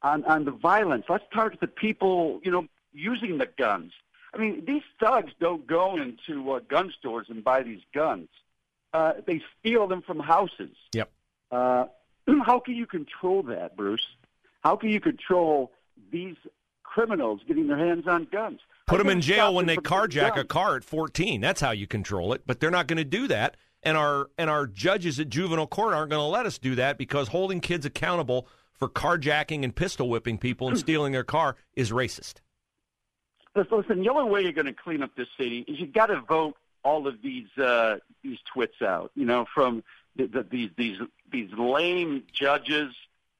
on, 0.02 0.24
on 0.24 0.44
the 0.44 0.50
violence. 0.50 1.06
Let's 1.08 1.24
target 1.32 1.60
the 1.60 1.68
people, 1.68 2.40
you 2.42 2.50
know, 2.50 2.66
using 2.92 3.38
the 3.38 3.48
guns. 3.58 3.92
I 4.34 4.38
mean, 4.38 4.64
these 4.66 4.82
thugs 4.98 5.32
don't 5.40 5.66
go 5.66 5.96
into 5.96 6.52
uh, 6.52 6.60
gun 6.60 6.92
stores 6.98 7.26
and 7.28 7.44
buy 7.44 7.62
these 7.62 7.82
guns. 7.94 8.28
Uh, 8.94 9.14
they 9.26 9.42
steal 9.58 9.86
them 9.86 10.02
from 10.02 10.20
houses. 10.20 10.76
Yep. 10.94 11.10
Uh, 11.50 11.86
how 12.44 12.58
can 12.60 12.74
you 12.74 12.86
control 12.86 13.42
that, 13.44 13.76
Bruce? 13.76 14.06
How 14.62 14.76
can 14.76 14.90
you 14.90 15.00
control 15.00 15.72
these 16.10 16.36
criminals 16.82 17.40
getting 17.46 17.66
their 17.66 17.78
hands 17.78 18.06
on 18.06 18.26
guns? 18.30 18.60
Put 18.86 18.98
them 18.98 19.08
in 19.08 19.20
jail 19.20 19.54
when 19.54 19.66
they 19.66 19.76
carjack 19.76 20.36
a 20.36 20.44
car 20.44 20.76
at 20.76 20.84
14. 20.84 21.40
That's 21.40 21.60
how 21.60 21.70
you 21.70 21.86
control 21.86 22.32
it. 22.32 22.42
But 22.46 22.60
they're 22.60 22.70
not 22.70 22.86
going 22.86 22.98
to 22.98 23.04
do 23.04 23.28
that. 23.28 23.56
And 23.82 23.96
our 23.96 24.28
and 24.38 24.48
our 24.48 24.66
judges 24.66 25.18
at 25.18 25.28
juvenile 25.28 25.66
court 25.66 25.92
aren't 25.92 26.10
going 26.10 26.20
to 26.20 26.26
let 26.26 26.46
us 26.46 26.58
do 26.58 26.76
that 26.76 26.98
because 26.98 27.28
holding 27.28 27.60
kids 27.60 27.84
accountable 27.84 28.46
for 28.74 28.88
carjacking 28.88 29.64
and 29.64 29.74
pistol 29.74 30.08
whipping 30.08 30.38
people 30.38 30.68
and 30.68 30.78
stealing 30.78 31.12
their 31.12 31.24
car 31.24 31.56
is 31.74 31.90
racist. 31.90 32.34
Listen, 33.54 33.78
listen, 33.78 34.02
the 34.02 34.08
only 34.08 34.30
way 34.30 34.42
you're 34.42 34.52
going 34.52 34.66
to 34.66 34.72
clean 34.72 35.02
up 35.02 35.14
this 35.16 35.28
city 35.36 35.64
is 35.68 35.78
you've 35.78 35.92
got 35.92 36.06
to 36.06 36.20
vote 36.20 36.56
all 36.84 37.06
of 37.06 37.20
these 37.22 37.48
uh, 37.58 37.98
these 38.22 38.38
twits 38.52 38.80
out. 38.82 39.10
You 39.14 39.26
know, 39.26 39.46
from 39.54 39.84
the, 40.16 40.26
the, 40.26 40.46
these 40.50 40.70
these 40.76 40.98
these 41.30 41.50
lame 41.56 42.24
judges 42.32 42.94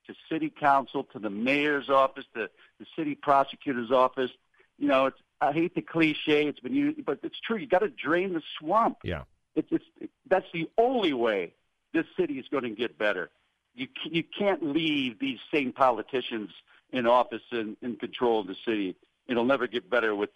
to 0.07 0.15
city 0.31 0.51
council 0.51 1.05
to 1.13 1.19
the 1.19 1.31
mayor's 1.31 1.89
office 1.89 2.25
to 2.35 2.51
the 2.79 2.87
city 2.97 3.15
prosecutor's 3.15 3.91
office. 3.91 4.31
You 4.79 4.89
know, 4.89 5.07
it's 5.07 5.19
I 5.41 5.53
hate 5.53 5.75
the 5.75 5.83
cliche. 5.83 6.47
It's 6.47 6.61
been 6.61 6.75
used, 6.75 7.05
but 7.05 7.19
it's 7.23 7.39
true. 7.41 7.57
You 7.57 7.67
got 7.67 7.81
to 7.81 7.89
drain 7.89 8.33
the 8.33 8.43
swamp. 8.59 8.99
Yeah, 9.05 9.23
it's, 9.55 9.69
it's 9.71 10.13
that's 10.29 10.47
the 10.53 10.69
only 10.79 11.13
way 11.13 11.53
this 11.93 12.07
city 12.19 12.35
is 12.35 12.47
going 12.51 12.65
to 12.65 12.71
get 12.71 12.99
better. 12.99 13.31
You 13.75 13.89
you 14.05 14.23
can't 14.23 14.63
leave 14.63 15.19
these 15.19 15.39
same 15.53 15.73
politicians 15.73 16.51
in 16.93 17.07
office 17.07 17.43
and 17.51 17.77
in 17.83 17.97
control 17.97 18.41
of 18.41 18.47
the 18.47 18.57
city. 18.67 18.95
It'll 19.29 19.45
never 19.45 19.67
get 19.67 19.89
better 19.89 20.15
with 20.15 20.31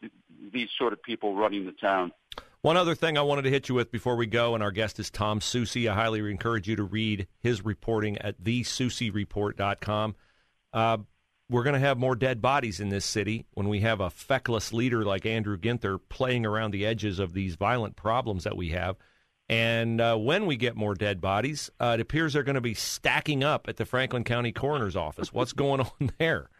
these 0.52 0.68
sort 0.78 0.92
of 0.92 1.02
people 1.02 1.34
running 1.34 1.66
the 1.66 1.72
town. 1.72 2.12
One 2.62 2.76
other 2.76 2.94
thing 2.94 3.16
I 3.16 3.22
wanted 3.22 3.42
to 3.42 3.50
hit 3.50 3.68
you 3.68 3.74
with 3.74 3.92
before 3.92 4.16
we 4.16 4.26
go, 4.26 4.54
and 4.54 4.62
our 4.62 4.72
guest 4.72 4.98
is 4.98 5.10
Tom 5.10 5.40
Sussi. 5.40 5.88
I 5.88 5.94
highly 5.94 6.18
encourage 6.30 6.68
you 6.68 6.76
to 6.76 6.82
read 6.82 7.28
his 7.40 7.64
reporting 7.64 8.18
at 8.18 8.42
thesussireport.com. 8.42 10.16
Uh, 10.72 10.98
we're 11.48 11.62
going 11.62 11.74
to 11.74 11.86
have 11.86 11.96
more 11.96 12.16
dead 12.16 12.42
bodies 12.42 12.80
in 12.80 12.88
this 12.88 13.04
city 13.04 13.46
when 13.52 13.68
we 13.68 13.80
have 13.80 14.00
a 14.00 14.10
feckless 14.10 14.72
leader 14.72 15.04
like 15.04 15.24
Andrew 15.24 15.56
Ginther 15.56 16.00
playing 16.08 16.44
around 16.44 16.72
the 16.72 16.84
edges 16.84 17.20
of 17.20 17.34
these 17.34 17.54
violent 17.54 17.94
problems 17.94 18.44
that 18.44 18.56
we 18.56 18.70
have. 18.70 18.96
And 19.48 20.00
uh, 20.00 20.16
when 20.16 20.46
we 20.46 20.56
get 20.56 20.74
more 20.74 20.94
dead 20.94 21.20
bodies, 21.20 21.70
uh, 21.78 21.94
it 21.94 22.00
appears 22.00 22.32
they're 22.32 22.42
going 22.42 22.56
to 22.56 22.60
be 22.60 22.74
stacking 22.74 23.44
up 23.44 23.68
at 23.68 23.76
the 23.76 23.84
Franklin 23.84 24.24
County 24.24 24.50
Coroner's 24.50 24.96
Office. 24.96 25.32
What's 25.32 25.52
going 25.52 25.80
on 26.00 26.10
there? 26.18 26.50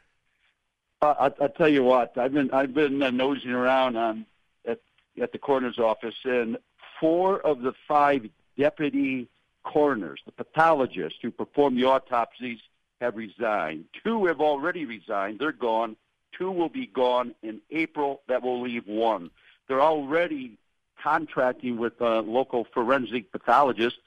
I, 1.03 1.31
I 1.41 1.49
tell 1.49 1.69
you 1.69 1.85
what, 1.85 2.17
I've 2.17 2.33
been 2.33 2.51
I've 2.53 2.75
been 2.75 3.03
uh, 3.03 3.11
nosing 3.11 3.51
around 3.51 3.97
on 3.97 4.27
at 4.67 4.81
at 5.21 5.33
the 5.33 5.39
coroner's 5.39 5.79
office, 5.79 6.15
and 6.25 6.59
four 6.99 7.41
of 7.41 7.61
the 7.63 7.75
five 7.87 8.29
deputy 8.59 9.29
coroners, 9.63 10.21
the 10.25 10.33
pathologists 10.33 11.19
who 11.21 11.31
perform 11.31 11.77
the 11.77 11.85
autopsies, 11.85 12.59
have 13.01 13.17
resigned. 13.17 13.85
Two 14.03 14.25
have 14.27 14.41
already 14.41 14.87
resigned. 14.87 15.39
They're 15.39 15.53
gone. 15.53 15.97
Two 16.37 16.51
will 16.51 16.69
be 16.69 16.87
gone 16.87 17.35
in 17.43 17.61
April. 17.71 18.23
That 18.29 18.43
will 18.43 18.63
leave 18.63 18.87
one. 18.87 19.31
They're 19.69 19.83
already 19.83 20.59
contracting 21.03 21.77
with 21.77 22.01
uh, 22.01 22.23
local 22.23 22.67
forensic 22.73 23.31
pathologists 23.33 23.99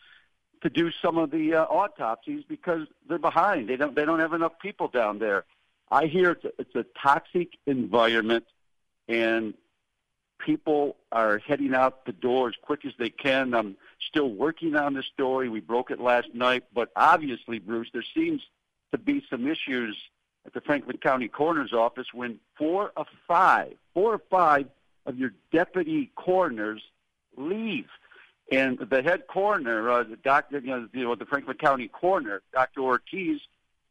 to 0.61 0.69
do 0.69 0.91
some 0.91 1.17
of 1.17 1.31
the 1.31 1.53
uh, 1.53 1.63
autopsies 1.65 2.43
because 2.47 2.87
they're 3.07 3.19
behind. 3.19 3.69
They 3.69 3.75
don't 3.75 3.95
they 3.95 4.05
don't 4.05 4.19
have 4.19 4.33
enough 4.33 4.59
people 4.59 4.87
down 4.87 5.19
there. 5.19 5.45
I 5.91 6.05
hear 6.05 6.31
it's 6.31 6.45
a, 6.45 6.51
it's 6.59 6.75
a 6.75 6.85
toxic 7.01 7.57
environment, 7.65 8.45
and 9.07 9.53
people 10.45 10.97
are 11.11 11.39
heading 11.39 11.73
out 11.73 12.05
the 12.05 12.11
door 12.11 12.49
as 12.49 12.55
quick 12.61 12.85
as 12.85 12.93
they 12.99 13.09
can. 13.09 13.53
I'm 13.53 13.75
still 14.07 14.29
working 14.29 14.75
on 14.75 14.93
the 14.93 15.03
story. 15.03 15.49
We 15.49 15.59
broke 15.59 15.91
it 15.91 15.99
last 15.99 16.33
night, 16.33 16.63
but 16.73 16.91
obviously, 16.95 17.59
Bruce, 17.59 17.89
there 17.93 18.05
seems 18.13 18.41
to 18.91 18.97
be 18.97 19.23
some 19.29 19.47
issues 19.47 19.97
at 20.45 20.53
the 20.53 20.61
Franklin 20.61 20.97
County 20.97 21.27
Coroner's 21.27 21.73
Office 21.73 22.07
when 22.13 22.39
four 22.57 22.91
of 22.95 23.07
five, 23.27 23.73
four 23.93 24.13
or 24.13 24.21
five 24.29 24.67
of 25.05 25.17
your 25.17 25.33
deputy 25.51 26.11
coroners 26.15 26.81
leave. 27.35 27.87
And 28.51 28.79
the 28.79 29.03
head 29.03 29.27
coroner, 29.27 29.89
uh, 29.91 30.03
the 30.03 30.17
doctor, 30.17 30.59
you 30.59 30.87
know, 30.93 31.15
the 31.15 31.25
Franklin 31.25 31.57
County 31.57 31.87
coroner, 31.87 32.41
Dr. 32.51 32.81
Ortiz, 32.81 33.41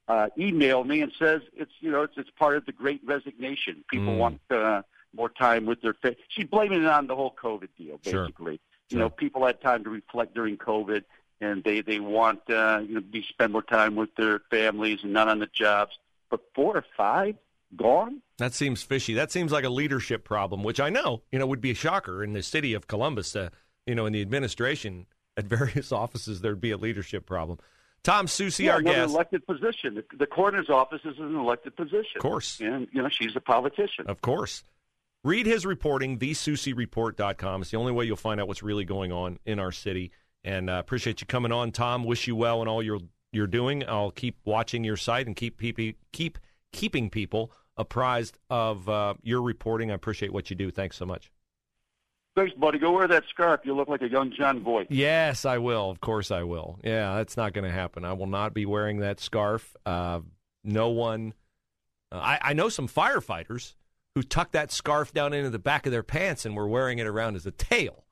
uh, 0.08 0.28
emailed 0.36 0.86
me 0.86 1.02
and 1.02 1.12
says 1.18 1.42
it's, 1.56 1.72
you 1.80 1.90
know, 1.90 2.02
it's 2.02 2.14
it's 2.16 2.30
part 2.30 2.56
of 2.56 2.66
the 2.66 2.72
Great 2.72 3.00
Resignation. 3.04 3.84
People 3.90 4.14
mm. 4.14 4.18
want 4.18 4.40
uh, 4.50 4.82
more 5.14 5.28
time 5.28 5.66
with 5.66 5.80
their. 5.82 5.94
Fa- 5.94 6.16
She's 6.28 6.46
blaming 6.46 6.82
it 6.82 6.88
on 6.88 7.06
the 7.06 7.14
whole 7.14 7.34
COVID 7.40 7.68
deal, 7.76 7.98
basically. 8.02 8.32
Sure. 8.34 8.52
You 8.52 8.58
sure. 8.90 8.98
know, 9.00 9.10
people 9.10 9.46
had 9.46 9.60
time 9.60 9.84
to 9.84 9.90
reflect 9.90 10.34
during 10.34 10.56
COVID 10.56 11.04
and 11.40 11.62
they 11.64 11.80
they 11.80 12.00
want 12.00 12.40
uh, 12.50 12.80
you 12.86 12.94
know 12.94 13.00
to 13.00 13.22
spend 13.28 13.52
more 13.52 13.62
time 13.62 13.94
with 13.94 14.14
their 14.16 14.40
families 14.50 15.00
and 15.02 15.12
not 15.12 15.28
on 15.28 15.38
the 15.38 15.48
jobs. 15.52 15.98
But 16.30 16.40
four 16.54 16.76
or 16.76 16.84
five 16.96 17.36
gone. 17.76 18.22
That 18.38 18.54
seems 18.54 18.82
fishy. 18.82 19.14
That 19.14 19.32
seems 19.32 19.52
like 19.52 19.64
a 19.64 19.70
leadership 19.70 20.24
problem, 20.24 20.62
which 20.62 20.80
I 20.80 20.90
know 20.90 21.22
you 21.32 21.38
know 21.38 21.46
would 21.46 21.60
be 21.60 21.70
a 21.70 21.74
shocker 21.74 22.22
in 22.22 22.32
the 22.32 22.42
city 22.42 22.74
of 22.74 22.86
Columbus. 22.86 23.34
Uh, 23.34 23.50
you 23.86 23.94
know, 23.94 24.06
in 24.06 24.12
the 24.12 24.20
administration 24.22 25.06
at 25.36 25.44
various 25.46 25.92
offices, 25.92 26.40
there'd 26.40 26.60
be 26.60 26.70
a 26.70 26.76
leadership 26.76 27.26
problem. 27.26 27.58
Tom 28.02 28.26
Sussi, 28.26 28.64
yeah, 28.64 28.74
our 28.74 28.82
guest. 28.82 29.10
An 29.10 29.10
elected 29.10 29.46
position. 29.46 30.02
The, 30.16 30.26
coroner's 30.26 30.70
office 30.70 31.00
is 31.04 31.18
an 31.18 31.34
elected 31.34 31.76
position. 31.76 32.16
Of 32.16 32.22
course. 32.22 32.60
And, 32.60 32.88
you 32.92 33.02
know, 33.02 33.08
she's 33.10 33.36
a 33.36 33.40
politician. 33.40 34.06
Of 34.06 34.20
course. 34.20 34.64
Read 35.24 35.46
his 35.46 35.66
reporting, 35.66 36.18
thesussireport.com. 36.18 37.62
It's 37.62 37.70
the 37.70 37.76
only 37.76 37.92
way 37.92 38.04
you'll 38.04 38.16
find 38.16 38.40
out 38.40 38.48
what's 38.48 38.62
really 38.62 38.84
going 38.84 39.12
on 39.12 39.38
in 39.44 39.58
our 39.58 39.72
city. 39.72 40.12
And 40.44 40.70
uh, 40.70 40.74
appreciate 40.74 41.20
you 41.20 41.26
coming 41.26 41.52
on, 41.52 41.72
Tom. 41.72 42.04
Wish 42.04 42.28
you 42.28 42.36
well 42.36 42.62
in 42.62 42.68
all 42.68 42.82
you're 42.82 43.00
you're 43.32 43.46
doing. 43.46 43.84
I'll 43.86 44.10
keep 44.10 44.38
watching 44.44 44.84
your 44.84 44.96
site 44.96 45.26
and 45.26 45.34
keep 45.34 45.60
keep 45.60 45.98
keep 46.12 46.38
keeping 46.72 47.10
people 47.10 47.52
apprised 47.76 48.38
of 48.48 48.88
uh, 48.88 49.14
your 49.22 49.42
reporting. 49.42 49.90
I 49.90 49.94
appreciate 49.94 50.32
what 50.32 50.50
you 50.50 50.56
do. 50.56 50.70
Thanks 50.70 50.96
so 50.96 51.04
much. 51.04 51.30
Thanks, 52.38 52.54
buddy. 52.54 52.78
Go 52.78 52.92
wear 52.92 53.08
that 53.08 53.24
scarf. 53.28 53.62
You 53.64 53.74
look 53.74 53.88
like 53.88 54.00
a 54.00 54.08
young 54.08 54.30
John 54.30 54.60
Boy. 54.60 54.86
Yes, 54.88 55.44
I 55.44 55.58
will. 55.58 55.90
Of 55.90 56.00
course, 56.00 56.30
I 56.30 56.44
will. 56.44 56.78
Yeah, 56.84 57.16
that's 57.16 57.36
not 57.36 57.52
going 57.52 57.64
to 57.64 57.72
happen. 57.72 58.04
I 58.04 58.12
will 58.12 58.28
not 58.28 58.54
be 58.54 58.64
wearing 58.64 58.98
that 59.00 59.18
scarf. 59.18 59.74
Uh, 59.84 60.20
no 60.62 60.90
one. 60.90 61.34
Uh, 62.12 62.18
I, 62.18 62.38
I 62.40 62.52
know 62.52 62.68
some 62.68 62.86
firefighters 62.86 63.74
who 64.14 64.22
tuck 64.22 64.52
that 64.52 64.70
scarf 64.70 65.12
down 65.12 65.32
into 65.32 65.50
the 65.50 65.58
back 65.58 65.84
of 65.84 65.90
their 65.90 66.04
pants 66.04 66.46
and 66.46 66.54
were 66.54 66.68
wearing 66.68 67.00
it 67.00 67.08
around 67.08 67.34
as 67.34 67.44
a 67.44 67.50
tail. 67.50 68.04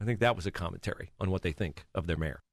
I 0.00 0.04
think 0.04 0.20
that 0.20 0.36
was 0.36 0.46
a 0.46 0.52
commentary 0.52 1.10
on 1.18 1.32
what 1.32 1.42
they 1.42 1.50
think 1.50 1.84
of 1.96 2.06
their 2.06 2.16
mayor. 2.16 2.43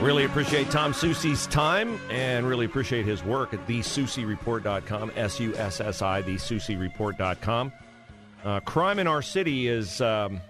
Really 0.00 0.24
appreciate 0.24 0.70
Tom 0.70 0.92
Sussi's 0.92 1.46
time 1.46 1.98
and 2.10 2.46
really 2.46 2.66
appreciate 2.66 3.06
his 3.06 3.24
work 3.24 3.54
at 3.54 3.66
thesussireport.com, 3.66 5.12
S 5.16 5.40
U 5.40 5.54
S 5.56 5.80
S 5.80 6.02
I, 6.02 6.22
thesussireport.com. 6.22 7.72
Uh, 8.44 8.60
crime 8.60 8.98
in 8.98 9.06
our 9.06 9.22
city 9.22 9.68
is 9.68 10.02
um, 10.02 10.40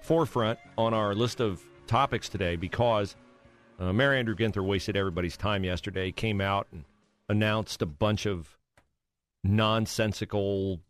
forefront 0.00 0.58
on 0.78 0.94
our 0.94 1.14
list 1.14 1.40
of 1.40 1.62
topics 1.86 2.30
today 2.30 2.56
because 2.56 3.16
uh, 3.78 3.92
Mayor 3.92 4.14
Andrew 4.14 4.34
Ginther 4.34 4.64
wasted 4.64 4.96
everybody's 4.96 5.36
time 5.36 5.62
yesterday. 5.62 6.10
Came 6.10 6.40
out 6.40 6.66
and 6.72 6.84
announced 7.28 7.82
a 7.82 7.86
bunch 7.86 8.24
of 8.24 8.56
nonsensical, 9.44 10.80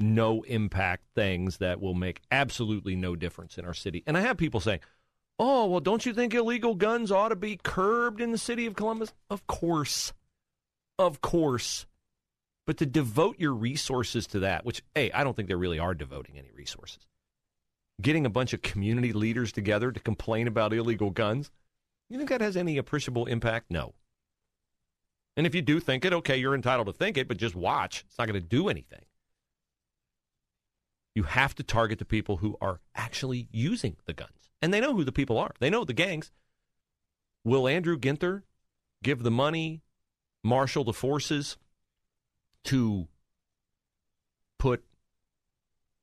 no 0.00 0.42
impact 0.42 1.04
things 1.14 1.58
that 1.58 1.80
will 1.80 1.94
make 1.94 2.22
absolutely 2.32 2.96
no 2.96 3.14
difference 3.14 3.56
in 3.56 3.64
our 3.64 3.72
city. 3.72 4.02
And 4.04 4.18
I 4.18 4.22
have 4.22 4.36
people 4.36 4.58
saying, 4.58 4.80
"Oh, 5.38 5.66
well, 5.66 5.80
don't 5.80 6.06
you 6.06 6.12
think 6.12 6.34
illegal 6.34 6.74
guns 6.74 7.12
ought 7.12 7.28
to 7.28 7.36
be 7.36 7.58
curbed 7.62 8.20
in 8.20 8.32
the 8.32 8.38
city 8.38 8.66
of 8.66 8.74
Columbus?" 8.74 9.12
Of 9.30 9.46
course, 9.46 10.12
of 10.98 11.20
course. 11.20 11.86
But 12.66 12.78
to 12.78 12.86
devote 12.86 13.38
your 13.38 13.54
resources 13.54 14.26
to 14.28 14.40
that, 14.40 14.64
which, 14.64 14.82
hey, 14.94 15.12
I 15.12 15.22
don't 15.22 15.34
think 15.36 15.48
they 15.48 15.54
really 15.54 15.78
are 15.78 15.94
devoting 15.94 16.36
any 16.36 16.50
resources. 16.50 17.06
Getting 18.00 18.26
a 18.26 18.30
bunch 18.30 18.52
of 18.52 18.62
community 18.62 19.12
leaders 19.12 19.52
together 19.52 19.92
to 19.92 20.00
complain 20.00 20.48
about 20.48 20.72
illegal 20.72 21.10
guns, 21.10 21.50
you 22.08 22.18
think 22.18 22.30
that 22.30 22.40
has 22.40 22.56
any 22.56 22.76
appreciable 22.76 23.26
impact? 23.26 23.70
No. 23.70 23.94
And 25.36 25.46
if 25.46 25.54
you 25.54 25.62
do 25.62 25.80
think 25.80 26.04
it, 26.04 26.12
okay, 26.12 26.36
you're 26.36 26.54
entitled 26.54 26.86
to 26.86 26.92
think 26.92 27.16
it, 27.16 27.28
but 27.28 27.36
just 27.36 27.54
watch. 27.54 28.04
It's 28.06 28.18
not 28.18 28.26
going 28.26 28.40
to 28.40 28.46
do 28.46 28.68
anything. 28.68 29.04
You 31.16 31.24
have 31.24 31.56
to 31.56 31.64
target 31.64 31.98
the 31.98 32.04
people 32.04 32.36
who 32.36 32.56
are 32.60 32.78
actually 32.94 33.48
using 33.50 33.96
the 34.04 34.12
guns. 34.12 34.30
And 34.62 34.72
they 34.72 34.80
know 34.80 34.94
who 34.94 35.02
the 35.02 35.10
people 35.10 35.36
are, 35.36 35.50
they 35.58 35.70
know 35.70 35.84
the 35.84 35.92
gangs. 35.92 36.30
Will 37.44 37.66
Andrew 37.66 37.98
Ginther 37.98 38.42
give 39.02 39.24
the 39.24 39.30
money, 39.32 39.82
marshal 40.44 40.84
the 40.84 40.92
forces 40.92 41.56
to 42.64 43.08
put 44.58 44.84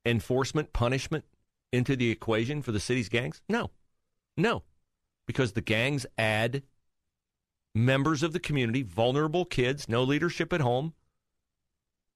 enforcement, 0.04 0.74
punishment 0.74 1.24
into 1.72 1.96
the 1.96 2.10
equation 2.10 2.60
for 2.60 2.72
the 2.72 2.80
city's 2.80 3.08
gangs? 3.08 3.40
No. 3.48 3.70
No 4.36 4.62
because 5.26 5.52
the 5.52 5.60
gangs 5.60 6.06
add 6.18 6.62
members 7.74 8.22
of 8.22 8.32
the 8.32 8.40
community, 8.40 8.82
vulnerable 8.82 9.44
kids, 9.44 9.88
no 9.88 10.02
leadership 10.02 10.52
at 10.52 10.60
home, 10.60 10.94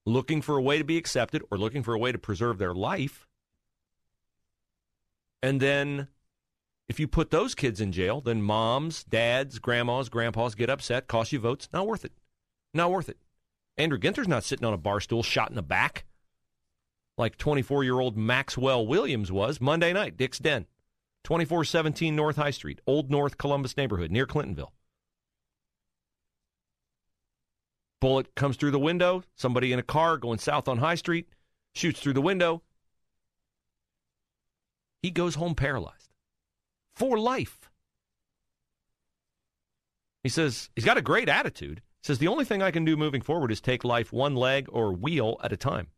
looking 0.07 0.43
for 0.43 0.57
a 0.57 0.63
way 0.63 0.79
to 0.79 0.85
be 0.85 0.97
accepted 0.97 1.43
or 1.51 1.59
looking 1.59 1.83
for 1.83 1.95
a 1.95 1.99
way 1.99 2.13
to 2.13 2.19
preserve 2.19 2.59
their 2.59 2.75
life. 2.75 3.27
And 5.43 5.61
then 5.61 6.09
if 6.89 6.99
you 6.99 7.07
put 7.07 7.31
those 7.31 7.55
kids 7.55 7.81
in 7.81 7.93
jail, 7.93 8.21
then 8.21 8.43
moms, 8.43 9.05
dads, 9.05 9.59
grandmas, 9.59 10.09
grandpas 10.09 10.55
get 10.55 10.71
upset, 10.71 11.07
cost 11.07 11.33
you 11.33 11.39
votes. 11.39 11.69
Not 11.73 11.87
worth 11.87 12.05
it. 12.05 12.13
Not 12.75 12.91
worth 12.91 13.09
it. 13.09 13.19
Andrew 13.77 13.99
Ginther's 13.99 14.29
not 14.29 14.45
sitting 14.45 14.67
on 14.67 14.75
a 14.75 14.79
bar 14.79 15.01
stool 15.01 15.23
shot 15.23 15.51
in 15.51 15.57
the 15.57 15.63
back 15.63 16.05
like 17.19 17.37
24 17.37 17.85
year 17.85 17.99
old 17.99 18.17
Maxwell 18.17 18.87
Williams 18.87 19.31
was 19.31 19.61
Monday 19.61 19.93
night, 19.93 20.17
Dick's 20.17 20.39
Den. 20.39 20.67
2417 21.25 22.15
North 22.17 22.37
High 22.37 22.53
Street, 22.53 22.81
Old 22.87 23.11
North 23.11 23.37
Columbus 23.37 23.77
neighborhood 23.77 24.11
near 24.11 24.25
Clintonville. 24.25 24.71
Bullet 28.01 28.35
comes 28.35 28.57
through 28.57 28.71
the 28.71 28.79
window. 28.79 29.23
Somebody 29.37 29.73
in 29.73 29.79
a 29.79 29.85
car 29.85 30.17
going 30.17 30.39
south 30.39 30.69
on 30.69 30.79
High 30.79 30.95
Street 30.95 31.29
shoots 31.75 32.01
through 32.01 32.13
the 32.13 32.21
window. 32.21 32.63
He 35.03 35.11
goes 35.11 35.37
home 35.37 35.55
paralyzed 35.55 36.11
for 36.95 37.19
life. 37.19 37.71
He 40.23 40.29
says 40.29 40.71
he's 40.75 40.85
got 40.85 40.99
a 40.99 41.03
great 41.03 41.29
attitude. 41.29 41.83
He 42.03 42.07
says 42.07 42.19
the 42.19 42.29
only 42.29 42.45
thing 42.45 42.63
I 42.63 42.71
can 42.71 42.85
do 42.85 42.97
moving 42.97 43.23
forward 43.23 43.53
is 43.53 43.61
take 43.61 43.85
life 43.85 44.13
one 44.13 44.35
leg 44.35 44.67
or 44.71 44.93
wheel 44.93 45.41
at 45.43 45.53
a 45.53 45.57
time. 45.57 45.89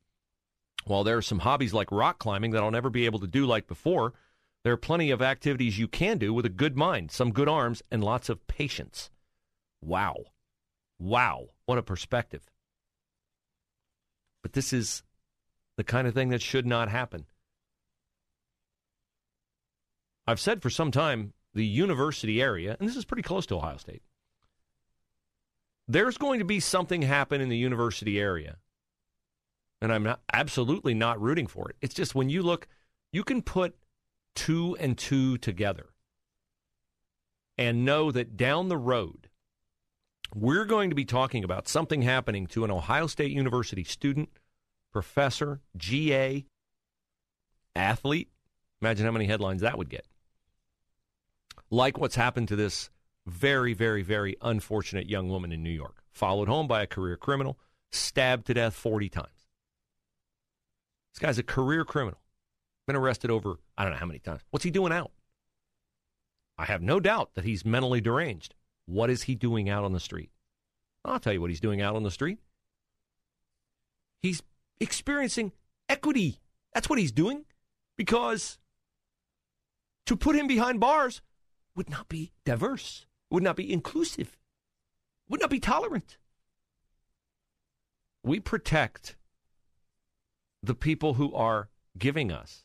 While 0.84 1.04
there 1.04 1.16
are 1.16 1.22
some 1.22 1.40
hobbies 1.40 1.74
like 1.74 1.92
rock 1.92 2.18
climbing 2.18 2.52
that 2.52 2.62
I'll 2.62 2.70
never 2.70 2.90
be 2.90 3.06
able 3.06 3.20
to 3.20 3.26
do 3.26 3.46
like 3.46 3.66
before, 3.66 4.14
there 4.62 4.72
are 4.72 4.78
plenty 4.78 5.10
of 5.10 5.22
activities 5.22 5.78
you 5.78 5.88
can 5.88 6.18
do 6.18 6.34
with 6.34 6.44
a 6.44 6.50
good 6.50 6.76
mind, 6.76 7.10
some 7.10 7.32
good 7.32 7.48
arms, 7.48 7.82
and 7.90 8.04
lots 8.04 8.28
of 8.28 8.46
patience. 8.46 9.10
Wow. 9.80 10.16
Wow. 10.98 11.48
What 11.70 11.78
a 11.78 11.82
perspective. 11.84 12.42
But 14.42 14.54
this 14.54 14.72
is 14.72 15.04
the 15.76 15.84
kind 15.84 16.08
of 16.08 16.14
thing 16.14 16.30
that 16.30 16.42
should 16.42 16.66
not 16.66 16.88
happen. 16.88 17.26
I've 20.26 20.40
said 20.40 20.62
for 20.62 20.68
some 20.68 20.90
time 20.90 21.32
the 21.54 21.64
university 21.64 22.42
area, 22.42 22.76
and 22.80 22.88
this 22.88 22.96
is 22.96 23.04
pretty 23.04 23.22
close 23.22 23.46
to 23.46 23.54
Ohio 23.54 23.76
State, 23.76 24.02
there's 25.86 26.18
going 26.18 26.40
to 26.40 26.44
be 26.44 26.58
something 26.58 27.02
happen 27.02 27.40
in 27.40 27.48
the 27.48 27.56
university 27.56 28.18
area. 28.18 28.56
And 29.80 29.92
I'm 29.92 30.02
not, 30.02 30.22
absolutely 30.32 30.94
not 30.94 31.20
rooting 31.20 31.46
for 31.46 31.70
it. 31.70 31.76
It's 31.80 31.94
just 31.94 32.16
when 32.16 32.28
you 32.28 32.42
look, 32.42 32.66
you 33.12 33.22
can 33.22 33.42
put 33.42 33.76
two 34.34 34.76
and 34.80 34.98
two 34.98 35.38
together 35.38 35.90
and 37.56 37.84
know 37.84 38.10
that 38.10 38.36
down 38.36 38.66
the 38.66 38.76
road, 38.76 39.29
we're 40.34 40.64
going 40.64 40.90
to 40.90 40.96
be 40.96 41.04
talking 41.04 41.44
about 41.44 41.68
something 41.68 42.02
happening 42.02 42.46
to 42.48 42.64
an 42.64 42.70
Ohio 42.70 43.06
State 43.06 43.32
University 43.32 43.84
student, 43.84 44.28
professor, 44.92 45.60
GA, 45.76 46.44
athlete. 47.74 48.28
Imagine 48.80 49.06
how 49.06 49.12
many 49.12 49.26
headlines 49.26 49.62
that 49.62 49.78
would 49.78 49.88
get. 49.88 50.06
Like 51.70 51.98
what's 51.98 52.16
happened 52.16 52.48
to 52.48 52.56
this 52.56 52.90
very, 53.26 53.74
very, 53.74 54.02
very 54.02 54.36
unfortunate 54.42 55.08
young 55.08 55.28
woman 55.28 55.52
in 55.52 55.62
New 55.62 55.70
York, 55.70 56.02
followed 56.12 56.48
home 56.48 56.66
by 56.66 56.82
a 56.82 56.86
career 56.86 57.16
criminal, 57.16 57.58
stabbed 57.90 58.46
to 58.46 58.54
death 58.54 58.74
40 58.74 59.08
times. 59.08 59.48
This 61.12 61.20
guy's 61.20 61.38
a 61.38 61.42
career 61.42 61.84
criminal. 61.84 62.20
Been 62.86 62.96
arrested 62.96 63.30
over, 63.30 63.56
I 63.76 63.84
don't 63.84 63.92
know 63.92 63.98
how 63.98 64.06
many 64.06 64.18
times. 64.18 64.42
What's 64.50 64.64
he 64.64 64.70
doing 64.70 64.92
out? 64.92 65.12
I 66.58 66.64
have 66.64 66.82
no 66.82 67.00
doubt 67.00 67.30
that 67.34 67.44
he's 67.44 67.64
mentally 67.64 68.00
deranged. 68.00 68.54
What 68.90 69.08
is 69.08 69.22
he 69.22 69.36
doing 69.36 69.70
out 69.70 69.84
on 69.84 69.92
the 69.92 70.00
street? 70.00 70.30
I'll 71.04 71.20
tell 71.20 71.32
you 71.32 71.40
what 71.40 71.50
he's 71.50 71.60
doing 71.60 71.80
out 71.80 71.94
on 71.94 72.02
the 72.02 72.10
street. 72.10 72.40
He's 74.20 74.42
experiencing 74.80 75.52
equity. 75.88 76.40
That's 76.74 76.90
what 76.90 76.98
he's 76.98 77.12
doing. 77.12 77.44
Because 77.96 78.58
to 80.06 80.16
put 80.16 80.34
him 80.34 80.48
behind 80.48 80.80
bars 80.80 81.22
would 81.76 81.88
not 81.88 82.08
be 82.08 82.32
diverse, 82.44 83.06
would 83.30 83.44
not 83.44 83.54
be 83.54 83.72
inclusive, 83.72 84.36
would 85.28 85.40
not 85.40 85.50
be 85.50 85.60
tolerant. 85.60 86.18
We 88.24 88.40
protect 88.40 89.14
the 90.64 90.74
people 90.74 91.14
who 91.14 91.32
are 91.32 91.68
giving 91.96 92.32
us 92.32 92.64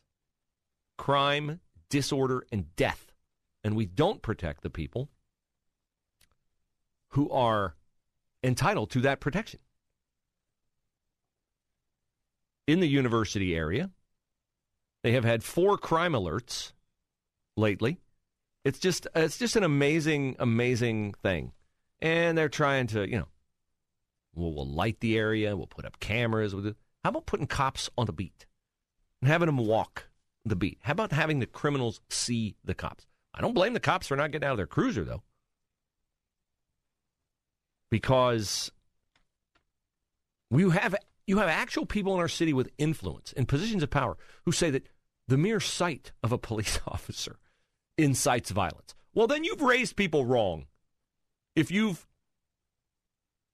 crime, 0.98 1.60
disorder, 1.88 2.44
and 2.50 2.74
death. 2.74 3.12
And 3.62 3.76
we 3.76 3.86
don't 3.86 4.22
protect 4.22 4.62
the 4.62 4.70
people 4.70 5.08
who 7.16 7.30
are 7.30 7.74
entitled 8.44 8.90
to 8.90 9.00
that 9.00 9.20
protection. 9.20 9.58
In 12.66 12.80
the 12.80 12.86
university 12.86 13.56
area, 13.56 13.90
they 15.02 15.12
have 15.12 15.24
had 15.24 15.42
four 15.42 15.78
crime 15.78 16.12
alerts 16.12 16.72
lately. 17.56 18.00
It's 18.64 18.78
just 18.78 19.06
it's 19.14 19.38
just 19.38 19.56
an 19.56 19.64
amazing, 19.64 20.36
amazing 20.38 21.14
thing. 21.22 21.52
And 22.00 22.36
they're 22.36 22.50
trying 22.50 22.88
to, 22.88 23.08
you 23.08 23.16
know, 23.16 23.28
we'll, 24.34 24.52
we'll 24.52 24.68
light 24.68 25.00
the 25.00 25.16
area, 25.16 25.56
we'll 25.56 25.66
put 25.66 25.86
up 25.86 25.98
cameras. 26.00 26.54
We'll 26.54 26.64
do, 26.64 26.74
how 27.02 27.10
about 27.10 27.24
putting 27.24 27.46
cops 27.46 27.88
on 27.96 28.04
the 28.04 28.12
beat 28.12 28.44
and 29.22 29.30
having 29.30 29.46
them 29.46 29.56
walk 29.56 30.08
the 30.44 30.56
beat? 30.56 30.80
How 30.82 30.92
about 30.92 31.12
having 31.12 31.38
the 31.38 31.46
criminals 31.46 32.02
see 32.10 32.56
the 32.62 32.74
cops? 32.74 33.06
I 33.32 33.40
don't 33.40 33.54
blame 33.54 33.72
the 33.72 33.80
cops 33.80 34.06
for 34.06 34.16
not 34.16 34.32
getting 34.32 34.46
out 34.46 34.52
of 34.52 34.58
their 34.58 34.66
cruiser, 34.66 35.04
though, 35.04 35.22
because 37.90 38.70
we 40.50 40.70
have 40.70 40.94
you 41.26 41.38
have 41.38 41.48
actual 41.48 41.86
people 41.86 42.14
in 42.14 42.20
our 42.20 42.28
city 42.28 42.52
with 42.52 42.70
influence 42.78 43.32
and 43.36 43.48
positions 43.48 43.82
of 43.82 43.90
power 43.90 44.16
who 44.44 44.52
say 44.52 44.70
that 44.70 44.86
the 45.28 45.36
mere 45.36 45.60
sight 45.60 46.12
of 46.22 46.32
a 46.32 46.38
police 46.38 46.78
officer 46.86 47.38
incites 47.98 48.50
violence. 48.50 48.94
Well, 49.14 49.26
then 49.26 49.44
you've 49.44 49.62
raised 49.62 49.96
people 49.96 50.24
wrong. 50.24 50.66
If 51.56 51.70
you've 51.70 52.06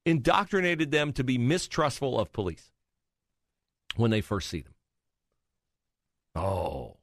indoctrinated 0.04 0.90
them 0.90 1.12
to 1.12 1.24
be 1.24 1.38
mistrustful 1.38 2.18
of 2.18 2.32
police 2.32 2.72
when 3.96 4.10
they 4.10 4.20
first 4.20 4.48
see 4.48 4.62
them. 4.62 4.74
Oh. 6.34 6.96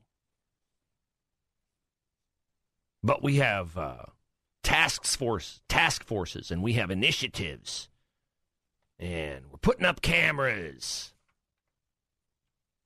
But 3.01 3.23
we 3.23 3.37
have 3.37 3.77
uh, 3.77 4.05
task 4.69 5.03
force, 5.17 5.61
task 5.67 6.03
forces, 6.03 6.51
and 6.51 6.61
we 6.61 6.73
have 6.73 6.91
initiatives, 6.91 7.89
and 8.99 9.45
we're 9.49 9.57
putting 9.57 9.83
up 9.83 9.99
cameras. 9.99 11.11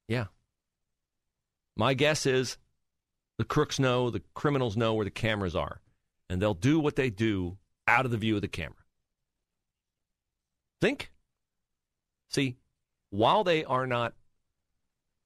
Yeah. 0.08 0.28
My 1.76 1.94
guess 1.94 2.26
is 2.26 2.58
the 3.38 3.44
crooks 3.44 3.80
know, 3.80 4.10
the 4.10 4.22
criminals 4.34 4.78
know 4.78 4.94
where 4.94 5.04
the 5.04 5.12
cameras 5.12 5.58
are, 5.58 5.82
and 6.30 6.42
they'll 6.42 6.54
do 6.54 6.80
what 6.80 6.96
they 6.96 7.10
do 7.10 7.58
out 7.86 8.06
of 8.06 8.12
the 8.12 8.18
view 8.18 8.38
of 8.38 8.42
the 8.42 8.48
camera. 8.48 8.78
Think. 10.80 11.12
See, 12.30 12.56
while 13.10 13.44
they 13.44 13.66
are 13.66 13.86
not 13.86 14.14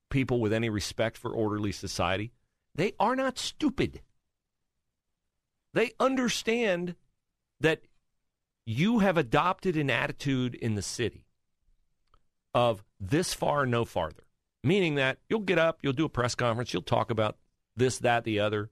people 0.10 0.40
with 0.40 0.54
any 0.54 0.70
respect 0.70 1.20
for 1.20 1.30
orderly 1.30 1.72
society, 1.72 2.32
they 2.74 2.94
are 3.00 3.16
not 3.16 3.38
stupid. 3.38 4.02
They 5.78 5.92
understand 6.00 6.96
that 7.60 7.84
you 8.66 8.98
have 8.98 9.16
adopted 9.16 9.78
an 9.78 9.92
attitude 9.92 10.56
in 10.56 10.74
the 10.74 10.82
city 10.82 11.28
of 12.52 12.84
this 13.00 13.36
far, 13.36 13.68
no 13.68 13.86
farther, 13.86 14.24
meaning 14.64 14.96
that 14.96 15.20
you'll 15.30 15.42
get 15.42 15.60
up, 15.60 15.78
you'll 15.84 15.94
do 15.94 16.06
a 16.06 16.10
press 16.10 16.34
conference, 16.34 16.74
you'll 16.74 16.82
talk 16.82 17.12
about 17.12 17.38
this, 17.76 18.00
that, 18.00 18.24
the 18.24 18.40
other. 18.40 18.72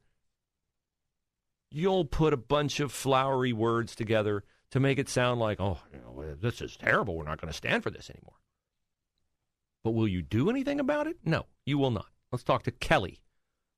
You'll 1.70 2.06
put 2.06 2.34
a 2.34 2.38
bunch 2.38 2.80
of 2.80 2.92
flowery 2.92 3.54
words 3.54 3.96
together 3.96 4.44
to 4.72 4.80
make 4.80 4.98
it 4.98 5.08
sound 5.08 5.40
like, 5.40 5.60
oh, 5.60 5.78
you 5.94 6.00
know, 6.00 6.36
this 6.42 6.60
is 6.60 6.76
terrible. 6.76 7.16
We're 7.16 7.26
not 7.26 7.40
going 7.40 7.52
to 7.52 7.56
stand 7.56 7.84
for 7.84 7.92
this 7.92 8.10
anymore. 8.10 8.40
But 9.84 9.92
will 9.92 10.08
you 10.08 10.24
do 10.24 10.50
anything 10.50 10.80
about 10.80 11.06
it? 11.06 11.18
No, 11.24 11.46
you 11.68 11.78
will 11.78 11.92
not. 11.92 12.08
Let's 12.32 12.44
talk 12.44 12.64
to 12.64 12.72
Kelly 12.72 13.20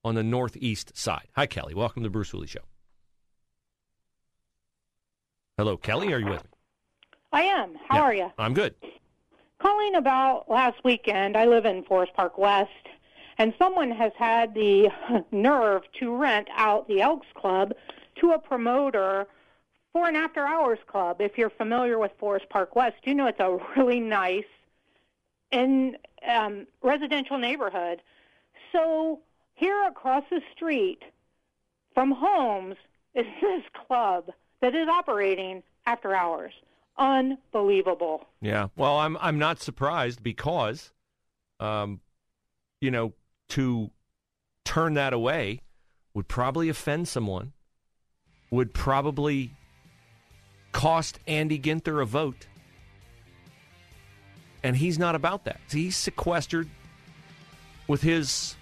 on 0.01 0.15
the 0.15 0.23
northeast 0.23 0.95
side. 0.95 1.27
Hi, 1.35 1.45
Kelly. 1.45 1.73
Welcome 1.73 2.03
to 2.03 2.07
the 2.07 2.13
Bruce 2.13 2.29
Hooley 2.29 2.47
Show. 2.47 2.61
Hello, 5.57 5.75
Kelly. 5.75 6.13
Are 6.13 6.19
you 6.19 6.27
with 6.27 6.43
me? 6.43 6.49
I 7.33 7.41
am. 7.41 7.73
How 7.89 7.95
Yeah. 7.95 8.01
are 8.03 8.13
you? 8.13 8.31
I'm 8.37 8.53
good. 8.53 8.75
Calling 9.57 9.95
about 9.95 10.47
last 10.47 10.83
weekend. 10.83 11.35
I 11.35 11.45
live 11.45 11.65
in 11.65 11.83
Forest 11.83 12.13
Park 12.13 12.37
West, 12.37 12.69
and 13.39 13.55
someone 13.57 13.89
has 13.89 14.13
had 14.15 14.53
the 14.53 14.91
nerve 15.31 15.81
to 15.93 16.15
rent 16.15 16.47
out 16.51 16.87
the 16.87 17.01
Elks 17.01 17.25
Club 17.33 17.73
to 18.17 18.33
a 18.33 18.39
promoter 18.39 19.27
for 19.93 20.07
an 20.07 20.15
after 20.15 20.45
hours 20.45 20.77
club. 20.85 21.21
If 21.21 21.39
you're 21.39 21.49
familiar 21.49 21.97
with 21.97 22.11
Forest 22.19 22.49
Park 22.49 22.75
West, 22.75 22.97
you 23.03 23.15
know 23.15 23.25
it's 23.25 23.39
a 23.39 23.57
really 23.75 23.99
nice 23.99 24.45
in 25.49 25.97
um, 26.27 26.67
residential 26.83 27.39
neighborhood. 27.39 28.03
So 28.71 29.21
here 29.55 29.87
across 29.87 30.23
the 30.29 30.41
street 30.53 31.01
from 31.95 32.11
homes 32.11 32.75
is 33.15 33.25
this 33.41 33.63
club 33.87 34.31
that 34.61 34.75
is 34.75 34.87
operating 34.87 35.63
after 35.85 36.15
hours. 36.15 36.53
Unbelievable. 36.97 38.25
Yeah. 38.41 38.67
Well, 38.75 38.97
I'm 38.97 39.17
I'm 39.17 39.37
not 39.37 39.61
surprised 39.61 40.23
because, 40.23 40.91
um, 41.59 42.01
you 42.81 42.91
know, 42.91 43.13
to 43.49 43.91
turn 44.65 44.95
that 44.95 45.13
away 45.13 45.61
would 46.13 46.27
probably 46.27 46.69
offend 46.69 47.07
someone. 47.07 47.53
Would 48.49 48.73
probably 48.73 49.51
cost 50.71 51.19
Andy 51.27 51.59
Ginther 51.59 52.01
a 52.01 52.05
vote. 52.05 52.47
And 54.63 54.75
he's 54.75 54.97
not 54.97 55.15
about 55.15 55.45
that. 55.45 55.59
He's 55.69 55.95
sequestered 55.95 56.69
with 57.87 58.01
his 58.01 58.55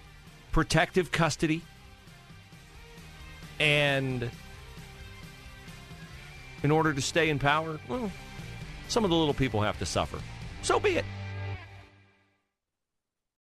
protective 0.52 1.10
custody 1.10 1.62
and 3.58 4.30
in 6.62 6.70
order 6.70 6.92
to 6.92 7.02
stay 7.02 7.28
in 7.28 7.38
power, 7.38 7.78
well, 7.88 8.10
some 8.88 9.04
of 9.04 9.10
the 9.10 9.16
little 9.16 9.34
people 9.34 9.60
have 9.62 9.78
to 9.78 9.86
suffer. 9.86 10.18
So 10.62 10.80
be 10.80 10.96
it. 10.96 11.04